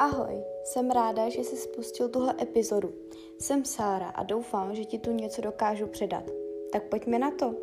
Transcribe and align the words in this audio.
Ahoj, 0.00 0.44
jsem 0.64 0.90
ráda, 0.90 1.28
že 1.28 1.40
jsi 1.40 1.56
spustil 1.56 2.08
tuhle 2.08 2.34
epizodu. 2.40 2.94
Jsem 3.40 3.64
Sára 3.64 4.08
a 4.08 4.22
doufám, 4.22 4.74
že 4.74 4.84
ti 4.84 4.98
tu 4.98 5.12
něco 5.12 5.42
dokážu 5.42 5.86
předat. 5.86 6.24
Tak 6.72 6.82
pojďme 6.82 7.18
na 7.18 7.30
to. 7.30 7.54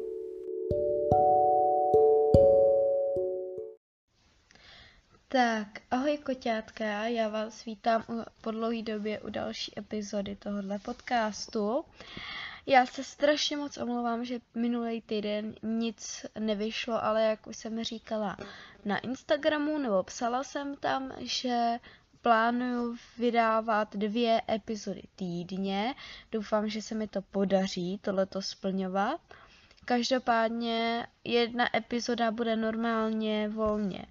Tak, 5.28 5.68
ahoj 5.92 6.18
koťátka, 6.18 7.08
já 7.08 7.30
vás 7.30 7.66
vítám 7.66 8.04
po 8.42 8.52
dlouhé 8.52 8.82
době 8.82 9.20
u 9.20 9.30
další 9.30 9.72
epizody 9.78 10.36
tohohle 10.36 10.80
podcastu. 10.80 11.86
Já 12.66 12.86
se 12.86 13.04
strašně 13.04 13.58
moc 13.58 13.78
omlouvám, 13.78 14.26
že 14.26 14.40
minulý 14.56 15.02
týden 15.02 15.56
nic 15.64 16.26
nevyšlo, 16.40 17.04
ale 17.04 17.24
jak 17.24 17.48
už 17.48 17.58
jsem 17.58 17.84
říkala 17.84 18.38
na 18.86 18.98
Instagramu, 18.98 19.78
nebo 19.78 20.04
psala 20.04 20.44
jsem 20.44 20.76
tam, 20.76 21.12
že 21.18 21.80
plánuju 22.26 22.96
vydávat 23.18 23.96
dvě 23.96 24.42
epizody 24.50 25.02
týdně. 25.16 25.96
Doufám, 26.32 26.70
že 26.70 26.82
se 26.82 26.96
mi 26.96 27.08
to 27.08 27.22
podaří 27.22 28.00
tohleto 28.02 28.42
splňovat. 28.42 29.22
Každopádně 29.86 31.08
jedna 31.24 31.78
epizoda 31.78 32.32
bude 32.32 32.56
normálně 32.56 33.50
volně 33.50 34.06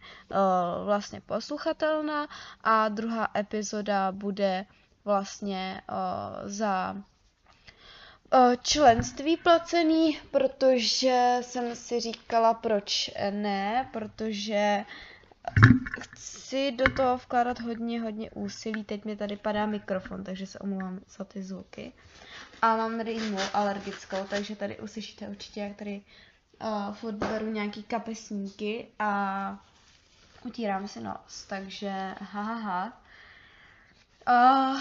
vlastně 0.84 1.20
posluchatelná 1.20 2.28
a 2.60 2.88
druhá 2.88 3.28
epizoda 3.37 4.12
bude 4.12 4.66
vlastně 5.04 5.82
za 6.45 6.96
členství 8.62 9.37
placený, 9.37 10.18
protože 10.30 11.38
jsem 11.40 11.76
si 11.76 12.01
říkala, 12.01 12.54
proč 12.54 13.10
ne, 13.30 13.88
protože 13.92 14.84
chci 16.00 16.73
do 16.73 16.84
toho 16.96 17.16
vkládat 17.16 17.60
hodně, 17.60 18.00
hodně 18.00 18.30
úsilí. 18.30 18.84
Teď 18.84 19.04
mi 19.04 19.16
tady 19.16 19.37
padá 19.37 19.66
mikrofon, 19.66 20.24
takže 20.24 20.46
se 20.46 20.59
omlouvám 20.59 21.01
za 21.09 21.24
ty 21.24 21.42
zvuky. 21.42 21.92
A 22.62 22.76
mám 22.76 23.01
rýmu 23.01 23.38
alergickou, 23.52 24.16
takže 24.30 24.56
tady 24.56 24.78
uslyšíte 24.78 25.28
určitě, 25.28 25.60
jak 25.60 25.76
tady 25.76 26.01
uh, 26.62 26.95
furt 26.95 27.14
beru 27.14 27.46
nějaký 27.46 27.82
kapesníky 27.82 28.88
a 28.98 29.59
utírám 30.45 30.88
si 30.88 31.01
nos, 31.01 31.45
takže 31.48 32.14
ha, 32.20 32.42
ha, 32.42 32.54
ha. 32.54 32.92
Uh, 34.29 34.80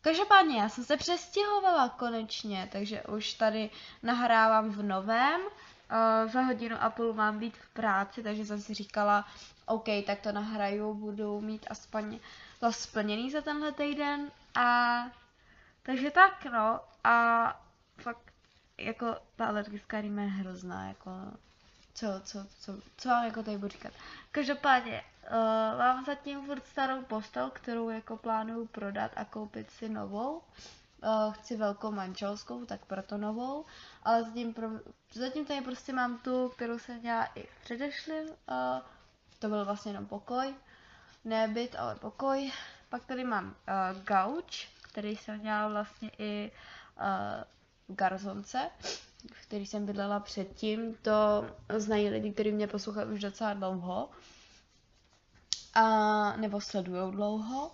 každopádně 0.00 0.60
já 0.60 0.68
jsem 0.68 0.84
se 0.84 0.96
přestěhovala 0.96 1.88
konečně, 1.88 2.68
takže 2.72 3.02
už 3.02 3.34
tady 3.34 3.70
nahrávám 4.02 4.70
v 4.70 4.82
novém. 4.82 5.40
Uh, 5.40 6.32
za 6.32 6.40
hodinu 6.40 6.76
a 6.80 6.90
půl 6.90 7.12
mám 7.12 7.38
být 7.38 7.56
v 7.56 7.68
práci, 7.68 8.22
takže 8.22 8.46
jsem 8.46 8.60
si 8.60 8.74
říkala, 8.74 9.26
OK, 9.66 9.88
tak 10.06 10.20
to 10.20 10.32
nahraju, 10.32 10.94
budu 10.94 11.40
mít 11.40 11.66
aspoň 11.70 12.18
to 12.60 12.72
splněný 12.72 13.30
za 13.30 13.40
tenhle 13.40 13.72
týden 13.72 14.30
a 14.54 14.96
takže 15.82 16.10
tak 16.10 16.44
no 16.44 16.80
a 17.04 17.46
fakt 17.96 18.32
jako 18.78 19.16
ta 19.36 19.46
alergická 19.46 20.00
rýma 20.00 20.22
je 20.22 20.28
hrozná, 20.28 20.88
jako 20.88 21.10
co, 21.94 22.06
co, 22.24 22.46
co, 22.58 22.72
co 22.96 23.08
vám 23.08 23.24
jako 23.24 23.42
tady 23.42 23.56
budu 23.58 23.68
říkat. 23.68 23.92
Každopádně, 24.32 25.02
uh, 25.30 25.78
mám 25.78 26.04
zatím 26.04 26.46
furt 26.46 26.66
starou 26.66 27.02
postel, 27.02 27.50
kterou 27.50 27.88
jako 27.88 28.16
plánuju 28.16 28.66
prodat 28.66 29.10
a 29.16 29.24
koupit 29.24 29.70
si 29.70 29.88
novou. 29.88 30.42
Uh, 31.04 31.32
chci 31.32 31.56
velkou 31.56 31.90
manželskou, 31.90 32.64
tak 32.64 32.84
proto 32.84 33.18
novou, 33.18 33.64
ale 34.02 34.24
zatím, 34.24 34.54
pro, 34.54 34.68
zatím 35.12 35.44
tady 35.46 35.60
prostě 35.60 35.92
mám 35.92 36.18
tu, 36.18 36.48
kterou 36.48 36.78
jsem 36.78 36.98
měla 37.00 37.24
i 37.24 37.42
v 37.42 37.64
předešlém 37.64 38.24
uh, 38.28 38.34
to 39.42 39.48
byl 39.48 39.64
vlastně 39.64 39.92
jenom 39.92 40.06
pokoj. 40.06 40.54
Ne 41.24 41.48
byt, 41.48 41.76
ale 41.78 41.94
pokoj. 41.94 42.52
Pak 42.88 43.04
tady 43.04 43.24
mám 43.24 43.46
uh, 43.46 44.02
gauč, 44.04 44.68
který 44.82 45.16
jsem 45.16 45.38
měla 45.38 45.68
vlastně 45.68 46.10
i 46.18 46.52
uh, 47.00 47.96
Garzonce, 47.96 48.70
v 49.32 49.42
který 49.46 49.66
jsem 49.66 49.86
bydlela 49.86 50.20
předtím. 50.20 50.94
To 50.94 51.46
znají 51.76 52.08
lidi, 52.08 52.32
kteří 52.32 52.52
mě 52.52 52.66
poslouchají 52.66 53.08
už 53.08 53.20
docela 53.20 53.54
dlouho. 53.54 54.10
A, 55.74 55.82
nebo 56.36 56.60
sledují 56.60 57.12
dlouho. 57.12 57.70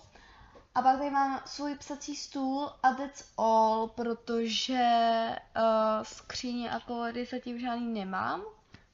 A 0.75 0.83
pak 0.83 0.99
tady 0.99 1.11
mám 1.11 1.41
svůj 1.47 1.75
psací 1.75 2.17
stůl 2.17 2.73
a 2.83 2.93
that's 2.93 3.33
all, 3.39 3.89
protože 3.89 4.87
uh, 5.57 5.63
skříně 6.03 6.71
a 6.71 6.81
koledy 6.81 7.25
zatím 7.25 7.61
žádný 7.61 7.95
nemám, 7.95 8.43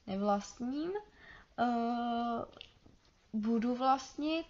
nevlastním. 0.07 0.91
Uh, 1.59 2.43
budu 3.33 3.75
vlastnit 3.75 4.45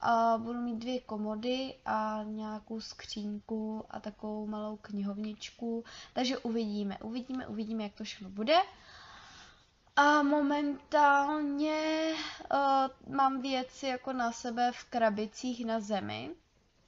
a 0.00 0.38
budu 0.38 0.58
mít 0.60 0.76
dvě 0.76 1.00
komody 1.00 1.74
a 1.86 2.20
nějakou 2.24 2.80
skřínku 2.80 3.84
a 3.90 4.00
takovou 4.00 4.46
malou 4.46 4.76
knihovničku. 4.76 5.84
Takže 6.12 6.38
uvidíme, 6.38 6.98
uvidíme, 7.02 7.46
uvidíme, 7.46 7.82
jak 7.82 7.94
to 7.94 8.04
všechno 8.04 8.30
bude. 8.30 8.56
A 9.96 10.22
momentálně 10.22 12.12
uh, 12.52 13.14
mám 13.14 13.42
věci 13.42 13.86
jako 13.86 14.12
na 14.12 14.32
sebe 14.32 14.72
v 14.72 14.84
krabicích 14.84 15.64
na 15.64 15.80
zemi, 15.80 16.30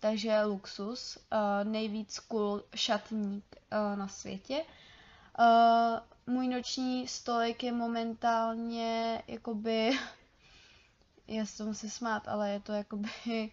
takže 0.00 0.42
luxus, 0.42 1.16
uh, 1.16 1.70
nejvíc 1.70 2.18
cool 2.18 2.62
šatník 2.74 3.44
uh, 3.72 3.98
na 3.98 4.08
světě. 4.08 4.64
Uh, 5.38 6.13
můj 6.26 6.48
noční 6.48 7.08
stolek 7.08 7.62
je 7.62 7.72
momentálně 7.72 9.22
jakoby 9.26 9.98
já 11.28 11.46
se 11.46 11.58
to 11.58 11.64
musím 11.64 11.90
smát, 11.90 12.28
ale 12.28 12.50
je 12.50 12.60
to 12.60 12.72
jakoby 12.72 13.10
uh, 13.30 13.46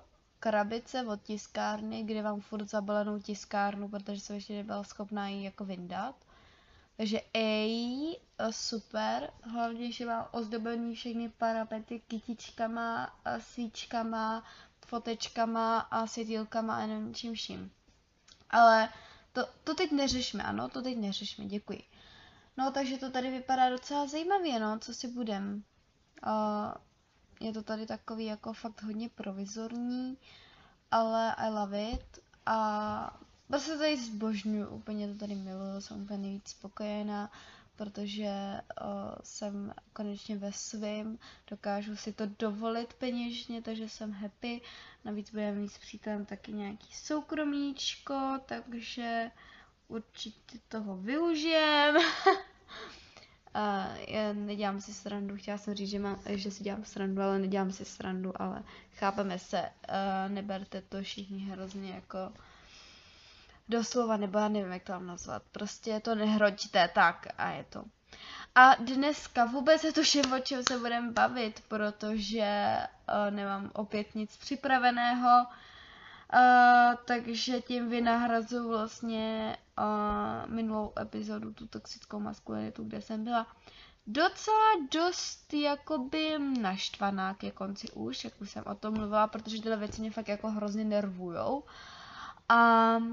krabice 0.40 1.02
od 1.02 1.22
tiskárny, 1.22 2.02
kde 2.02 2.22
mám 2.22 2.40
furt 2.40 2.70
zabalenou 2.70 3.18
tiskárnu, 3.18 3.88
protože 3.88 4.20
jsem 4.20 4.36
ještě 4.36 4.52
nebyla 4.52 4.84
schopná 4.84 5.28
ji 5.28 5.44
jako 5.44 5.64
vyndat. 5.64 6.14
Takže 6.96 7.20
ej, 7.34 8.16
uh, 8.40 8.50
super, 8.50 9.30
hlavně, 9.42 9.92
že 9.92 10.06
mám 10.06 10.28
ozdobený 10.30 10.94
všechny 10.94 11.28
parapety 11.28 12.00
kytičkama, 12.00 13.06
uh, 13.06 13.40
svíčkama, 13.40 14.44
fotečkama 14.86 15.78
a 15.78 16.06
světýlkama 16.06 16.76
a 16.76 16.86
nevím 16.86 17.14
čím 17.14 17.34
vším. 17.34 17.70
Ale 18.50 18.88
to, 19.36 19.48
to 19.64 19.74
teď 19.74 19.92
neřešme, 19.92 20.42
ano, 20.42 20.68
to 20.68 20.82
teď 20.82 20.96
neřešme, 20.96 21.44
děkuji. 21.44 21.82
No, 22.56 22.70
takže 22.70 22.98
to 22.98 23.10
tady 23.10 23.30
vypadá 23.30 23.70
docela 23.70 24.06
zajímavě, 24.06 24.60
no, 24.60 24.78
co 24.78 24.94
si 24.94 25.08
budem. 25.08 25.62
Uh, 26.26 26.72
je 27.40 27.52
to 27.52 27.62
tady 27.62 27.86
takový 27.86 28.24
jako 28.24 28.52
fakt 28.52 28.82
hodně 28.82 29.08
provizorní, 29.08 30.18
ale 30.90 31.34
I 31.34 31.50
love 31.50 31.82
it. 31.90 32.18
A 32.46 33.20
prostě 33.46 33.72
tady 33.78 33.96
zbožňuju, 33.96 34.68
úplně 34.68 35.08
to 35.08 35.18
tady 35.18 35.34
miluju, 35.34 35.80
jsem 35.80 36.02
úplně 36.02 36.18
nejvíc 36.18 36.48
spokojená, 36.48 37.30
protože 37.76 38.60
uh, 38.80 38.88
jsem 39.22 39.74
konečně 39.92 40.36
ve 40.36 40.52
svým, 40.52 41.18
dokážu 41.50 41.96
si 41.96 42.12
to 42.12 42.26
dovolit 42.38 42.94
peněžně, 42.94 43.62
takže 43.62 43.88
jsem 43.88 44.12
happy. 44.12 44.60
Navíc 45.04 45.30
budeme 45.30 45.58
mít 45.58 45.68
s 45.68 45.78
přítelem 45.78 46.24
taky 46.24 46.52
nějaký 46.52 46.94
soukromíčko, 46.94 48.40
takže 48.46 49.30
určitě 49.88 50.58
toho 50.68 50.96
využijem. 50.96 51.96
Uh, 53.56 54.36
nedělám 54.36 54.80
si 54.80 54.94
srandu, 54.94 55.36
chtěla 55.36 55.58
jsem 55.58 55.74
říct, 55.74 55.90
že, 55.90 55.98
má, 55.98 56.18
že 56.26 56.50
si 56.50 56.64
dělám 56.64 56.84
srandu, 56.84 57.22
ale 57.22 57.38
nedělám 57.38 57.72
si 57.72 57.84
srandu, 57.84 58.42
ale 58.42 58.62
chápeme 58.92 59.38
se, 59.38 59.60
uh, 59.60 60.32
neberte 60.32 60.82
to 60.82 61.02
všichni 61.02 61.38
hrozně 61.38 61.90
jako 61.90 62.18
doslova, 63.68 64.16
nebo 64.16 64.38
já 64.38 64.48
nevím, 64.48 64.72
jak 64.72 64.82
to 64.82 64.92
mám 64.92 65.06
nazvat, 65.06 65.42
prostě 65.52 66.00
to 66.00 66.14
nehroďte 66.14 66.88
tak 66.94 67.26
a 67.38 67.50
je 67.50 67.64
to. 67.64 67.84
A 68.54 68.74
dneska 68.74 69.44
vůbec 69.44 69.80
se 69.80 69.92
tuším, 69.92 70.32
o 70.32 70.38
čem 70.40 70.62
se 70.68 70.78
budeme 70.78 71.12
bavit, 71.12 71.62
protože 71.68 72.76
uh, 73.08 73.34
nemám 73.34 73.70
opět 73.74 74.14
nic 74.14 74.36
připraveného, 74.36 75.46
Uh, 76.34 76.94
takže 77.04 77.60
tím 77.60 77.88
vynahrazu 77.88 78.68
vlastně 78.68 79.56
uh, 79.78 80.50
minulou 80.50 80.92
epizodu, 81.00 81.52
tu 81.52 81.66
toxickou 81.66 82.20
maskulinitu, 82.20 82.84
kde 82.84 83.02
jsem 83.02 83.24
byla 83.24 83.46
docela 84.06 84.72
dost 84.92 85.54
jakoby 85.54 86.38
naštvaná 86.60 87.34
ke 87.34 87.50
konci 87.50 87.90
už, 87.90 88.24
jak 88.24 88.40
už 88.40 88.50
jsem 88.50 88.64
o 88.66 88.74
tom 88.74 88.94
mluvila, 88.94 89.26
protože 89.26 89.62
tyhle 89.62 89.76
věci 89.76 90.00
mě 90.00 90.10
fakt 90.10 90.28
jako 90.28 90.50
hrozně 90.50 90.84
nervujou. 90.84 91.64
A 92.48 92.96
uh, 92.96 93.06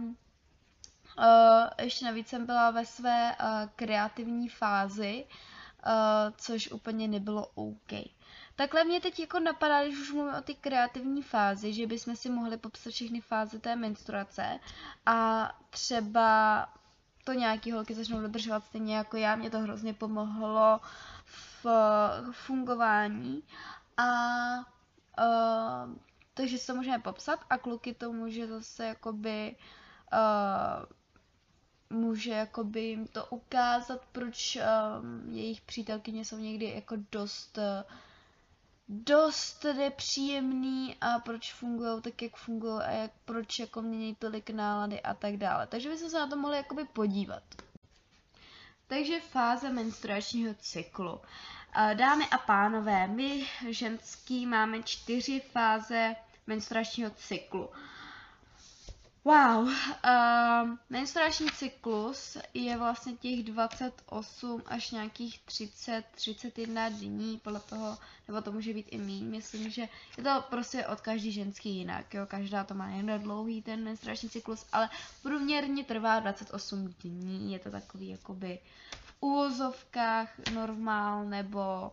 ještě 1.82 2.06
navíc 2.06 2.28
jsem 2.28 2.46
byla 2.46 2.72
ve 2.72 2.86
své 2.86 3.36
uh, 3.40 3.70
kreativní 3.76 4.50
fázi, 4.50 5.26
uh, 5.86 5.92
což 6.38 6.72
úplně 6.72 7.08
nebylo 7.08 7.48
OK. 7.56 7.92
Takhle 8.56 8.84
mě 8.84 9.02
teď 9.02 9.20
jako 9.20 9.40
napadá, 9.40 9.84
když 9.84 10.00
už 10.00 10.12
mluvím 10.12 10.36
o 10.36 10.42
ty 10.42 10.56
kreativní 10.56 11.22
fázi, 11.22 11.74
že 11.74 11.88
bychom 11.88 12.16
si 12.16 12.30
mohli 12.30 12.58
popsat 12.58 12.94
všechny 12.94 13.22
fáze 13.22 13.60
té 13.60 13.76
menstruace 13.76 14.60
a 15.06 15.50
třeba 15.70 16.70
to 17.24 17.34
nějaký 17.34 17.72
holky 17.72 17.94
začnou 17.94 18.22
dodržovat 18.22 18.66
stejně 18.66 18.98
jako 18.98 19.18
já, 19.18 19.36
mě 19.36 19.50
to 19.50 19.60
hrozně 19.60 19.94
pomohlo 19.94 20.80
v 21.26 21.66
fungování 22.32 23.44
a 23.98 24.04
uh, 25.20 25.96
takže 26.34 26.58
si 26.58 26.68
to 26.68 26.76
můžeme 26.76 27.00
popsat 27.00 27.40
a 27.50 27.58
kluky 27.58 27.94
to 27.94 28.14
může 28.14 28.48
zase 28.48 28.86
jakoby 28.86 29.56
uh, 30.14 30.86
může 31.94 32.32
jakoby 32.32 32.82
jim 32.82 33.08
to 33.08 33.26
ukázat, 33.26 34.02
proč 34.12 34.58
um, 34.58 35.36
jejich 35.36 35.62
přítelkyně 35.62 36.26
jsou 36.26 36.38
někdy 36.38 36.66
jako 36.76 36.96
dost 37.12 37.58
uh, 37.58 37.94
dost 38.90 39.64
nepříjemný 39.64 40.96
a 41.02 41.20
proč 41.20 41.54
fungují 41.54 42.02
tak, 42.02 42.22
jak 42.22 42.36
fungují 42.36 42.82
a 42.82 42.92
jak, 42.92 43.12
proč 43.26 43.60
jako 43.60 43.82
mění 43.82 44.16
tolik 44.16 44.50
nálady 44.50 45.02
a 45.02 45.14
tak 45.14 45.38
dále. 45.38 45.68
Takže 45.68 45.90
bychom 45.90 46.10
se 46.10 46.20
na 46.20 46.28
to 46.28 46.36
mohli 46.38 46.58
jakoby 46.58 46.84
podívat. 46.86 47.44
Takže 48.88 49.20
fáze 49.20 49.70
menstruačního 49.70 50.54
cyklu. 50.60 51.22
Dámy 51.94 52.26
a 52.32 52.38
pánové, 52.38 53.08
my 53.08 53.48
ženský 53.70 54.46
máme 54.46 54.84
čtyři 54.84 55.40
fáze 55.40 56.16
menstruačního 56.48 57.10
cyklu. 57.10 57.70
Wow, 59.26 59.68
uh, 59.68 59.72
menstruační 60.90 61.48
cyklus 61.50 62.38
je 62.54 62.78
vlastně 62.78 63.14
těch 63.14 63.44
28 63.44 64.64
až 64.66 64.92
nějakých 64.92 65.40
30, 65.40 66.04
31 66.16 66.90
dní, 66.90 67.40
podle 67.44 67.60
toho, 67.60 67.98
nebo 68.28 68.42
to 68.42 68.52
může 68.52 68.74
být 68.74 68.88
i 68.90 68.98
míň, 68.98 69.26
myslím, 69.26 69.70
že 69.70 69.82
je 70.18 70.24
to 70.24 70.44
prostě 70.50 70.88
od 70.88 71.02
každý 71.02 71.32
ženský 71.32 71.76
jinak, 71.76 72.14
jo, 72.14 72.26
každá 72.26 72.64
to 72.64 72.74
má 72.74 72.90
jen 72.90 73.22
dlouhý 73.22 73.62
ten 73.62 73.84
menstruační 73.84 74.30
cyklus, 74.30 74.66
ale 74.72 74.90
průměrně 75.22 75.84
trvá 75.84 76.20
28 76.20 76.88
dní, 76.88 77.54
je 77.54 77.60
to 77.60 77.72
takový 77.72 78.10
jakoby 78.10 78.60
v 79.06 79.14
úvozovkách 79.20 80.30
normál 80.54 81.26
nebo 81.26 81.92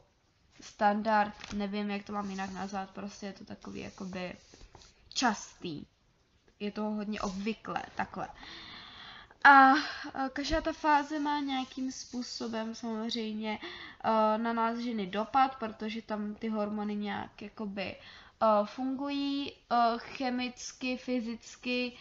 standard, 0.60 1.52
nevím, 1.52 1.90
jak 1.90 2.04
to 2.04 2.12
mám 2.12 2.30
jinak 2.30 2.50
nazvat, 2.50 2.90
prostě 2.90 3.26
je 3.26 3.32
to 3.32 3.44
takový 3.44 3.80
jakoby 3.80 4.36
častý 5.14 5.86
je 6.60 6.70
to 6.70 6.82
hodně 6.82 7.20
obvyklé, 7.20 7.82
takhle. 7.94 8.28
A 9.44 9.72
každá 10.32 10.60
ta 10.60 10.72
fáze 10.72 11.18
má 11.18 11.40
nějakým 11.40 11.92
způsobem 11.92 12.74
samozřejmě 12.74 13.58
na 14.36 14.52
nás 14.52 14.78
ženy 14.78 15.06
dopad, 15.06 15.56
protože 15.56 16.02
tam 16.02 16.34
ty 16.34 16.48
hormony 16.48 16.94
nějak 16.94 17.42
jakoby 17.42 17.96
fungují 18.64 19.52
chemicky, 19.98 20.96
fyzicky, 20.96 21.92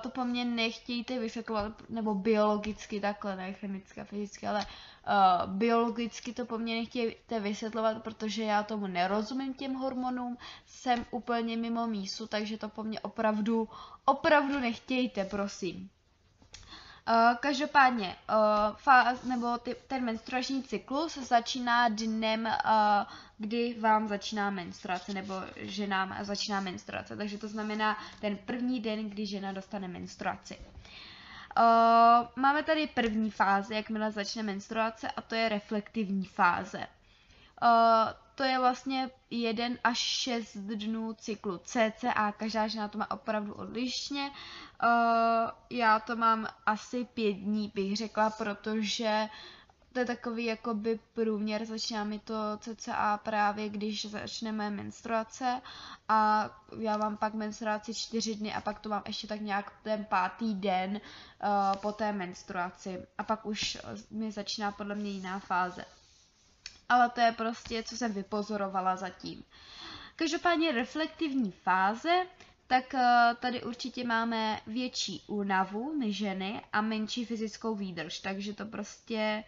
to 0.00 0.10
po 0.10 0.24
mně 0.24 0.44
nechtějte 0.44 1.18
vysvětlovat, 1.18 1.72
nebo 1.88 2.14
biologicky 2.14 3.00
takhle, 3.00 3.36
ne 3.36 3.52
chemicky 3.52 4.00
a 4.00 4.04
fyzicky, 4.04 4.46
ale 4.46 4.66
uh, 4.66 5.52
biologicky 5.52 6.34
to 6.34 6.46
po 6.46 6.58
mně 6.58 6.74
nechtějte 6.74 7.40
vysvětlovat, 7.40 8.02
protože 8.02 8.42
já 8.42 8.62
tomu 8.62 8.86
nerozumím 8.86 9.54
těm 9.54 9.74
hormonům, 9.74 10.38
jsem 10.66 11.06
úplně 11.10 11.56
mimo 11.56 11.86
mísu, 11.86 12.26
takže 12.26 12.58
to 12.58 12.68
po 12.68 12.82
mně 12.82 13.00
opravdu, 13.00 13.68
opravdu 14.04 14.60
nechtějte, 14.60 15.24
prosím. 15.24 15.90
Uh, 17.08 17.36
každopádně, 17.40 18.16
uh, 18.30 18.76
fáz, 18.76 19.22
nebo 19.22 19.58
ty, 19.58 19.76
ten 19.86 20.04
menstruační 20.04 20.62
cyklus 20.62 21.18
začíná 21.18 21.88
dnem, 21.88 22.46
uh, 22.46 22.52
kdy 23.38 23.76
vám 23.80 24.08
začíná 24.08 24.50
menstruace, 24.50 25.14
nebo 25.14 25.34
ženám 25.56 26.16
začíná 26.22 26.60
menstruace. 26.60 27.16
Takže 27.16 27.38
to 27.38 27.48
znamená 27.48 27.96
ten 28.20 28.36
první 28.36 28.80
den, 28.80 29.10
kdy 29.10 29.26
žena 29.26 29.52
dostane 29.52 29.88
menstruaci. 29.88 30.58
Uh, 30.58 32.26
máme 32.36 32.62
tady 32.62 32.86
první 32.86 33.30
fázi, 33.30 33.74
jakmile 33.74 34.10
začne 34.10 34.42
menstruace, 34.42 35.10
a 35.10 35.20
to 35.22 35.34
je 35.34 35.48
reflektivní 35.48 36.24
fáze. 36.24 36.78
Uh, 37.62 38.27
to 38.38 38.44
je 38.44 38.58
vlastně 38.58 39.10
jeden 39.30 39.78
až 39.84 39.98
šest 39.98 40.56
dnů 40.56 41.12
cyklu 41.14 41.58
CCA, 41.58 42.32
každá 42.36 42.68
žena 42.68 42.88
to 42.88 42.98
má 42.98 43.10
opravdu 43.10 43.54
odlišně. 43.54 44.30
Uh, 44.30 45.50
já 45.70 45.98
to 46.00 46.16
mám 46.16 46.46
asi 46.66 47.04
pět 47.04 47.32
dní, 47.32 47.72
bych 47.74 47.96
řekla, 47.96 48.30
protože 48.30 49.28
to 49.92 49.98
je 49.98 50.04
takový 50.06 50.44
jakoby 50.44 51.00
průměr, 51.14 51.64
začíná 51.64 52.04
mi 52.04 52.18
to 52.18 52.34
CCA 52.58 53.16
právě, 53.22 53.68
když 53.68 54.06
začneme 54.10 54.70
menstruace 54.70 55.60
a 56.08 56.50
já 56.78 56.96
mám 56.96 57.16
pak 57.16 57.34
menstruaci 57.34 57.94
čtyři 57.94 58.34
dny 58.34 58.54
a 58.54 58.60
pak 58.60 58.78
to 58.80 58.88
mám 58.88 59.02
ještě 59.06 59.26
tak 59.26 59.40
nějak 59.40 59.72
ten 59.82 60.04
pátý 60.04 60.54
den 60.54 60.90
uh, 60.90 61.76
po 61.80 61.92
té 61.92 62.12
menstruaci 62.12 63.06
a 63.18 63.22
pak 63.22 63.46
už 63.46 63.78
mi 64.10 64.32
začíná 64.32 64.72
podle 64.72 64.94
mě 64.94 65.10
jiná 65.10 65.38
fáze. 65.38 65.84
Ale 66.88 67.10
to 67.10 67.20
je 67.20 67.32
prostě, 67.32 67.82
co 67.82 67.96
jsem 67.96 68.12
vypozorovala 68.12 68.96
zatím. 68.96 69.44
Každopádně 70.16 70.72
reflektivní 70.72 71.50
fáze, 71.52 72.26
tak 72.66 72.84
uh, 72.94 73.00
tady 73.40 73.62
určitě 73.62 74.04
máme 74.04 74.60
větší 74.66 75.24
únavu, 75.26 75.94
my 75.98 76.12
ženy, 76.12 76.62
a 76.72 76.80
menší 76.80 77.24
fyzickou 77.24 77.74
výdrž, 77.74 78.18
takže 78.20 78.52
to 78.54 78.64
prostě 78.66 79.44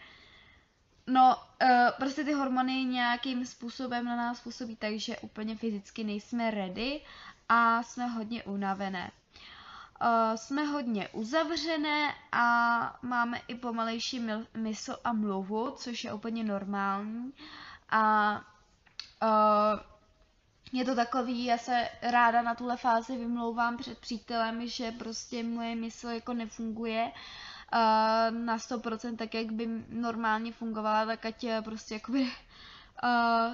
No, 1.06 1.36
uh, 1.62 1.68
prostě 1.98 2.24
ty 2.24 2.32
hormony 2.32 2.72
nějakým 2.84 3.46
způsobem 3.46 4.04
na 4.04 4.16
nás 4.16 4.40
působí 4.40 4.76
tak, 4.76 4.94
že 4.98 5.18
úplně 5.18 5.56
fyzicky 5.56 6.04
nejsme 6.04 6.50
ready 6.50 7.00
a 7.48 7.82
jsme 7.82 8.06
hodně 8.06 8.42
unavené. 8.42 9.10
Uh, 10.02 10.36
jsme 10.36 10.64
hodně 10.64 11.08
uzavřené 11.08 12.14
a 12.32 12.98
máme 13.02 13.40
i 13.48 13.54
pomalejší 13.54 14.22
mysl 14.54 14.96
a 15.04 15.12
mluvu, 15.12 15.70
což 15.70 16.04
je 16.04 16.12
úplně 16.12 16.44
normální. 16.44 17.32
A 17.90 18.32
uh, 19.22 19.80
je 20.72 20.84
to 20.84 20.94
takový, 20.94 21.44
já 21.44 21.58
se 21.58 21.88
ráda 22.02 22.42
na 22.42 22.54
tuhle 22.54 22.76
fázi 22.76 23.16
vymlouvám 23.18 23.76
před 23.76 23.98
přítelem, 23.98 24.66
že 24.66 24.92
prostě 24.92 25.42
moje 25.42 25.74
mysl 25.76 26.08
jako 26.08 26.32
nefunguje 26.34 27.12
na 28.30 28.56
100% 28.58 29.16
tak, 29.16 29.34
jak 29.34 29.52
by 29.52 29.66
normálně 29.88 30.52
fungovala, 30.52 31.06
tak 31.06 31.26
ať 31.26 31.44
eh, 31.44 31.62
prostě 31.62 31.94
jakoby 31.94 32.30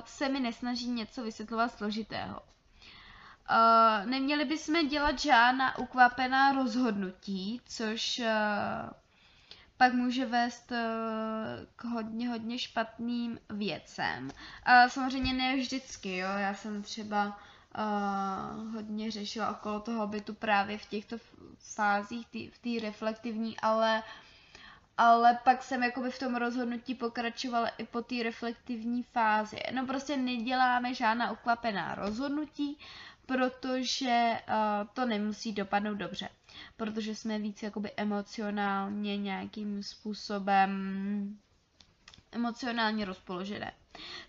se 0.05 0.29
mi 0.29 0.41
nesnaží 0.41 0.89
něco 0.91 1.23
vysvětlovat 1.23 1.69
složitého. 1.79 2.41
Uh, 3.51 4.11
neměli 4.11 4.45
bychom 4.45 4.89
dělat 4.89 5.19
žádná 5.19 5.79
ukvapená 5.79 6.53
rozhodnutí, 6.53 7.61
což 7.67 8.19
uh, 8.19 8.91
pak 9.77 9.93
může 9.93 10.27
vést 10.27 10.71
uh, 10.71 10.77
k 11.77 11.85
hodně, 11.85 12.29
hodně 12.29 12.59
špatným 12.59 13.39
věcem. 13.51 14.25
Uh, 14.25 14.89
samozřejmě 14.89 15.33
ne 15.33 15.57
vždycky, 15.57 16.17
jo, 16.17 16.29
já 16.37 16.55
jsem 16.55 16.83
třeba 16.83 17.27
uh, 17.27 18.73
hodně 18.75 19.11
řešila 19.11 19.51
okolo 19.51 19.81
toho 19.81 20.07
bytu 20.07 20.35
právě 20.35 20.79
v 20.79 20.87
těchto 20.87 21.17
fázích, 21.75 22.29
tý, 22.29 22.51
v 22.51 22.59
té 22.59 22.87
reflektivní, 22.87 23.61
ale 23.61 24.03
ale 24.99 25.39
pak 25.45 25.63
jsem 25.63 25.83
jakoby 25.83 26.11
v 26.11 26.19
tom 26.19 26.35
rozhodnutí 26.37 26.95
pokračovala 26.95 27.69
i 27.69 27.85
po 27.87 28.03
té 28.03 28.23
reflektivní 28.23 29.03
fázi. 29.03 29.59
No 29.73 29.87
prostě 29.87 30.17
neděláme 30.17 30.95
žádná 30.95 31.33
ukvapená 31.33 31.95
rozhodnutí, 31.95 32.79
protože 33.27 34.33
uh, 34.49 34.55
to 34.95 35.07
nemusí 35.07 35.53
dopadnout 35.53 35.95
dobře. 35.95 36.29
Protože 36.77 37.15
jsme 37.15 37.39
víc 37.39 37.63
jakoby 37.63 37.91
emocionálně 37.97 39.17
nějakým 39.17 39.83
způsobem 39.83 40.71
emocionálně 42.33 43.05
rozpoložené. 43.05 43.73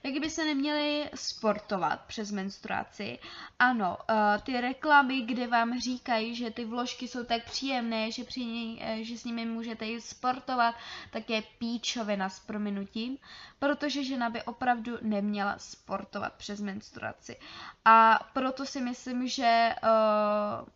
Taky 0.02 0.20
by 0.20 0.30
se 0.30 0.46
neměli 0.46 1.10
sportovat 1.16 2.02
přes 2.08 2.32
menstruaci. 2.32 3.20
Ano, 3.60 3.98
uh, 4.10 4.16
ty 4.44 4.62
reklamy, 4.62 5.22
kde 5.22 5.48
vám 5.48 5.80
říkají, 5.80 6.36
že 6.36 6.52
ty 6.52 6.66
vložky 6.66 7.08
jsou 7.08 7.24
tak 7.24 7.44
příjemné, 7.46 8.12
že, 8.12 8.24
při 8.24 8.46
ní, 8.46 8.82
uh, 8.82 9.02
že 9.04 9.18
s 9.18 9.24
nimi 9.24 9.46
můžete 9.46 9.86
jít 9.86 10.02
sportovat, 10.02 10.76
tak 11.12 11.30
je 11.30 11.44
píčovina 11.58 12.30
s 12.30 12.40
prominutím, 12.40 13.18
protože 13.60 14.04
žena 14.04 14.30
by 14.30 14.44
opravdu 14.44 14.98
neměla 15.02 15.56
sportovat 15.58 16.34
přes 16.34 16.62
menstruaci. 16.62 17.38
A 17.86 18.20
proto 18.34 18.66
si 18.66 18.82
myslím, 18.82 19.28
že 19.28 19.76
uh, 19.84 20.68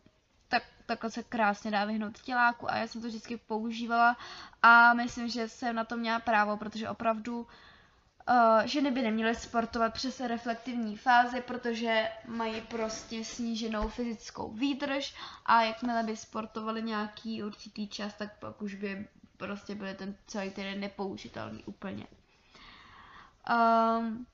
tak, 0.47 0.63
takhle 0.85 1.11
se 1.11 1.23
krásně 1.23 1.71
dá 1.71 1.85
vyhnout 1.85 2.21
těláku 2.21 2.71
a 2.71 2.75
já 2.77 2.87
jsem 2.87 3.01
to 3.01 3.07
vždycky 3.07 3.37
používala 3.37 4.17
a 4.61 4.93
myslím, 4.93 5.27
že 5.27 5.49
jsem 5.49 5.75
na 5.75 5.83
to 5.83 5.97
měla 5.97 6.19
právo, 6.19 6.57
protože 6.57 6.89
opravdu 6.89 7.47
ženy 8.65 8.91
by 8.91 9.01
neměly 9.01 9.35
sportovat 9.35 9.93
přes 9.93 10.19
reflektivní 10.19 10.97
fázi, 10.97 11.41
protože 11.41 12.11
mají 12.27 12.61
prostě 12.61 13.25
sníženou 13.25 13.87
fyzickou 13.87 14.51
výdrž 14.51 15.15
a 15.45 15.61
jakmile 15.63 16.03
by 16.03 16.17
sportovali 16.17 16.83
nějaký 16.83 17.43
určitý 17.43 17.87
čas, 17.87 18.13
tak 18.13 18.39
pak 18.39 18.61
už 18.61 18.75
by 18.75 19.07
prostě 19.37 19.75
byly 19.75 19.93
ten 19.93 20.15
celý 20.27 20.49
týden 20.49 20.79
nepoužitelný 20.79 21.63
úplně. 21.63 22.07
Um, 23.49 24.25